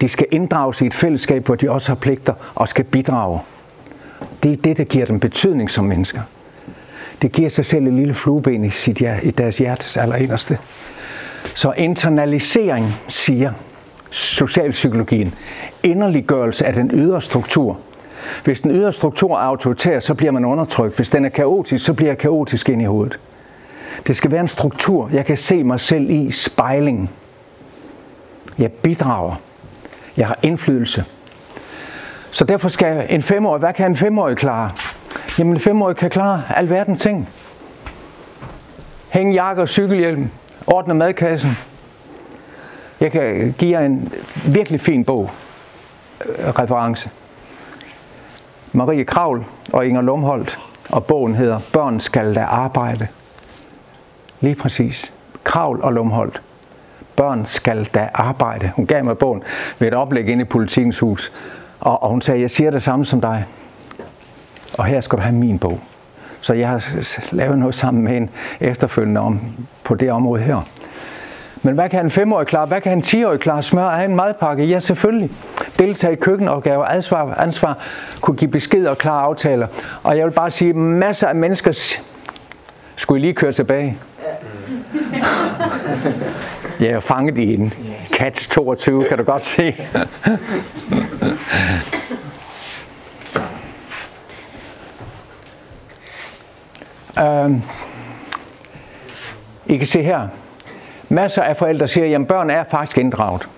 [0.00, 3.40] De skal inddrages i et fællesskab, hvor de også har pligter og skal bidrage.
[4.42, 6.20] Det er det, der giver dem betydning som mennesker.
[7.22, 10.58] Det giver sig selv et lille flueben i, sit, i deres hjertes allerinderste.
[11.54, 13.52] Så internalisering, siger
[14.10, 15.34] socialpsykologien,
[15.82, 17.78] inderliggørelse af den ydre struktur.
[18.44, 20.96] Hvis den ydre struktur er autoritær, så bliver man undertrykt.
[20.96, 23.18] Hvis den er kaotisk, så bliver jeg kaotisk ind i hovedet.
[24.06, 27.10] Det skal være en struktur, jeg kan se mig selv i spejling.
[28.58, 29.34] Jeg bidrager.
[30.16, 31.04] Jeg har indflydelse.
[32.30, 34.70] Så derfor skal en femårig, hvad kan en femårig klare?
[35.38, 37.28] Jamen en femårig kan klare alverden ting.
[39.08, 40.30] Hænge jakke og cykelhjelm,
[40.66, 41.50] ordne madkassen.
[43.00, 44.12] Jeg kan give jer en
[44.46, 45.30] virkelig fin bog,
[46.26, 47.10] øh, reference.
[48.72, 50.58] Marie Kravl og Inger Lumholdt,
[50.90, 53.08] og bogen hedder Børn skal da arbejde.
[54.40, 55.12] Lige præcis.
[55.44, 56.42] Kravl og Lumholdt.
[57.16, 58.72] Børn skal da arbejde.
[58.76, 59.42] Hun gav mig bogen
[59.78, 61.32] ved et oplæg inde i politikens hus.
[61.80, 63.44] Og, og hun sagde, jeg siger det samme som dig.
[64.78, 65.80] Og her skal du have min bog.
[66.40, 66.84] Så jeg har
[67.34, 68.30] lavet noget sammen med en
[68.60, 69.40] efterfølgende om,
[69.84, 70.60] på det område her.
[71.62, 72.66] Men hvad kan en femårig klare?
[72.66, 73.62] Hvad kan en 10-årig klare?
[73.62, 74.64] Smør af en madpakke?
[74.64, 75.30] Ja, selvfølgelig.
[75.78, 77.78] Deltage i køkkenopgaver, ansvar, ansvar,
[78.20, 79.66] kunne give besked og klare aftaler.
[80.02, 81.98] Og jeg vil bare sige, masser af mennesker
[82.96, 83.98] skulle I lige køre tilbage.
[86.80, 87.72] Jeg er fanget i en
[88.12, 89.74] Cats 22, kan du godt se.
[97.22, 97.62] um,
[99.66, 100.28] I kan se her,
[101.08, 103.48] masser af forældre siger, at børn er faktisk inddraget.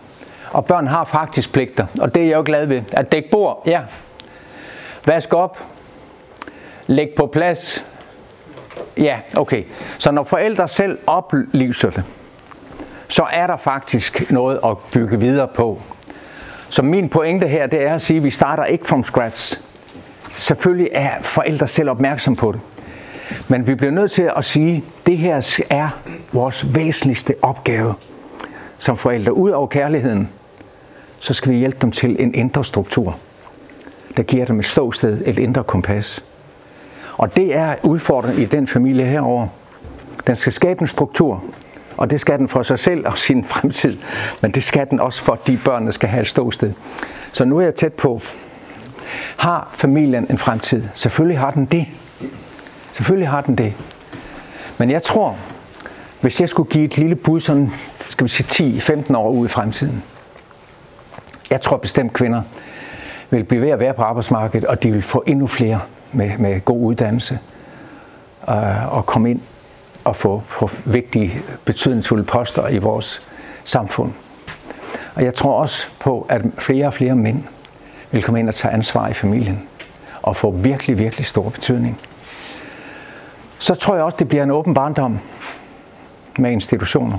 [0.51, 2.83] Og børn har faktisk pligter, og det er jeg jo glad ved.
[2.93, 3.81] At dække bord, ja.
[5.07, 5.59] Vask op.
[6.87, 7.85] Læg på plads.
[8.97, 9.63] Ja, okay.
[9.99, 12.05] Så når forældre selv oplyser det,
[13.09, 15.81] så er der faktisk noget at bygge videre på.
[16.69, 19.61] Så min pointe her, det er at sige, at vi starter ikke from scratch.
[20.31, 22.61] Selvfølgelig er forældre selv opmærksom på det.
[23.49, 25.89] Men vi bliver nødt til at sige, at det her er
[26.33, 27.95] vores væsentligste opgave
[28.79, 29.33] som forældre.
[29.33, 30.29] Ud over kærligheden,
[31.19, 33.19] så skal vi hjælpe dem til en indre struktur,
[34.17, 36.25] der giver dem et ståsted, et indre kompas.
[37.19, 39.47] Og det er udfordringen i den familie herover.
[40.27, 41.45] Den skal skabe en struktur,
[41.97, 43.99] og det skal den for sig selv og sin fremtid.
[44.41, 46.73] Men det skal den også for de børn, der skal have et ståsted.
[47.33, 48.21] Så nu er jeg tæt på.
[49.37, 50.83] Har familien en fremtid?
[50.95, 51.87] Selvfølgelig har den det.
[52.93, 53.75] Selvfølgelig har den det.
[54.79, 55.37] Men jeg tror,
[56.21, 57.71] hvis jeg skulle give et lille bud, sådan,
[58.09, 60.03] skal vi sige 10-15 år ud i fremtiden,
[61.51, 62.43] jeg tror bestemt kvinder
[63.31, 65.81] vil blive ved at være på arbejdsmarkedet, og de vil få endnu flere
[66.13, 67.39] med, med god uddannelse
[68.49, 69.41] øh, og komme ind
[70.05, 73.23] og få, få vigtige, betydningsfulde poster i vores
[73.65, 74.13] samfund.
[75.15, 77.43] Og jeg tror også på, at flere og flere mænd
[78.11, 79.69] vil komme ind og tage ansvar i familien
[80.23, 82.01] og få virkelig, virkelig stor betydning.
[83.59, 85.19] Så tror jeg også, det bliver en åben barndom
[86.39, 87.19] med institutioner,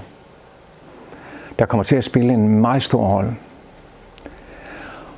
[1.59, 3.35] der kommer til at spille en meget stor rolle.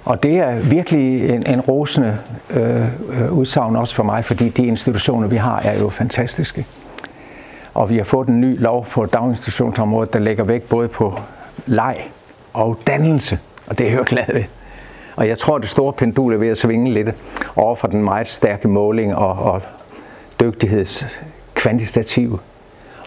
[0.06, 2.18] Og det er virkelig en, en rosende
[2.50, 6.66] øh, øh, udsagn også for mig, fordi de institutioner, vi har, er jo fantastiske.
[7.74, 11.20] Og vi har fået en ny lov på daginstitutionsområdet, der lægger vægt både på
[11.66, 11.98] leg
[12.54, 13.40] og dannelse.
[13.68, 14.44] Og det er jeg jo glad ved.
[15.16, 17.10] Og jeg tror, det store pendul er ved at svinge lidt
[17.56, 19.62] over for den meget stærke måling og, og
[20.40, 22.40] dygtighedskvantitative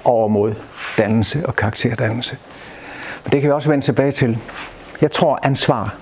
[0.05, 0.55] over mod
[0.99, 2.37] dannelse og karakterdannelse.
[3.25, 4.39] Men det kan vi også vende tilbage til.
[5.01, 5.97] Jeg tror, ansvar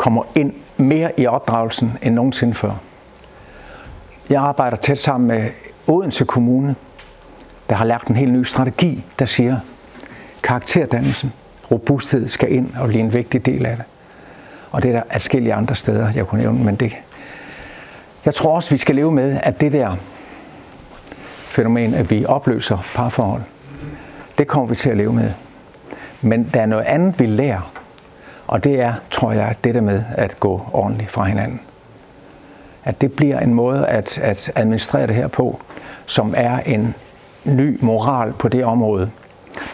[0.00, 2.70] kommer ind mere i opdragelsen end nogensinde før.
[4.30, 5.50] Jeg arbejder tæt sammen med
[5.86, 6.74] Odense Kommune,
[7.68, 9.58] der har lagt en helt ny strategi, der siger,
[10.42, 11.32] karakterdannelsen,
[11.70, 13.84] robusthed skal ind og blive en vigtig del af det.
[14.70, 16.96] Og det er der adskillige andre steder, jeg kunne nævne, men det...
[18.24, 19.96] Jeg tror også, vi skal leve med, at det der
[21.36, 23.42] fænomen, at vi opløser parforhold,
[24.38, 25.32] det kommer vi til at leve med.
[26.20, 27.79] Men der er noget andet, vi lærer,
[28.50, 31.60] og det er, tror jeg, det der med at gå ordentligt fra hinanden.
[32.84, 35.60] At det bliver en måde at, at administrere det her på,
[36.06, 36.94] som er en
[37.44, 39.10] ny moral på det område.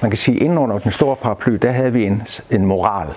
[0.03, 3.09] Man kan sige, at inden under den store paraply, der havde vi en, en moral.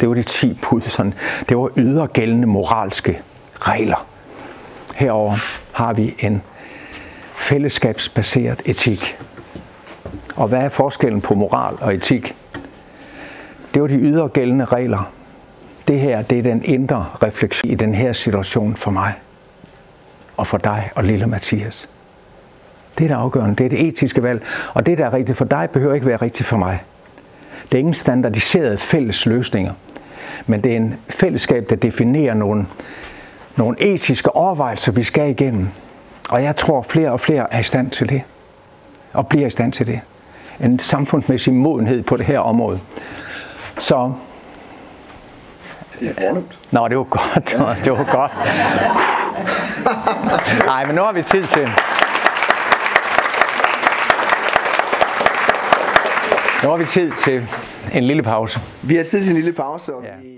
[0.00, 0.80] Det var de 10 bud.
[0.80, 1.14] Sådan.
[1.48, 3.20] Det var ydergældende moralske
[3.60, 4.06] regler.
[4.94, 5.36] Herover
[5.72, 6.42] har vi en
[7.34, 9.18] fællesskabsbaseret etik.
[10.36, 12.36] Og hvad er forskellen på moral og etik?
[13.76, 15.12] Det var de ydergældende regler.
[15.88, 19.12] Det her, det er den indre refleksion i den her situation for mig.
[20.36, 21.88] Og for dig og lille Mathias.
[22.98, 23.56] Det er det afgørende.
[23.56, 24.42] Det er det etiske valg.
[24.74, 26.82] Og det, der er rigtigt for dig, behøver ikke være rigtigt for mig.
[27.62, 29.72] Det er ingen standardiserede fælles løsninger.
[30.46, 32.66] Men det er en fællesskab, der definerer nogle,
[33.56, 35.68] nogle etiske overvejelser, vi skal igennem.
[36.28, 38.22] Og jeg tror, flere og flere er i stand til det.
[39.12, 40.00] Og bliver i stand til det.
[40.60, 42.80] En samfundsmæssig modenhed på det her område.
[43.78, 44.12] Så
[46.00, 46.58] det er fornemt.
[46.70, 47.56] Nå, det var godt.
[47.84, 48.32] Det var godt.
[50.66, 51.68] Nej, men nu har vi tid til...
[56.62, 57.48] Nu har vi tid til
[57.92, 58.60] en lille pause.
[58.82, 60.10] Vi har tid til en lille pause, og ja.
[60.22, 60.36] vi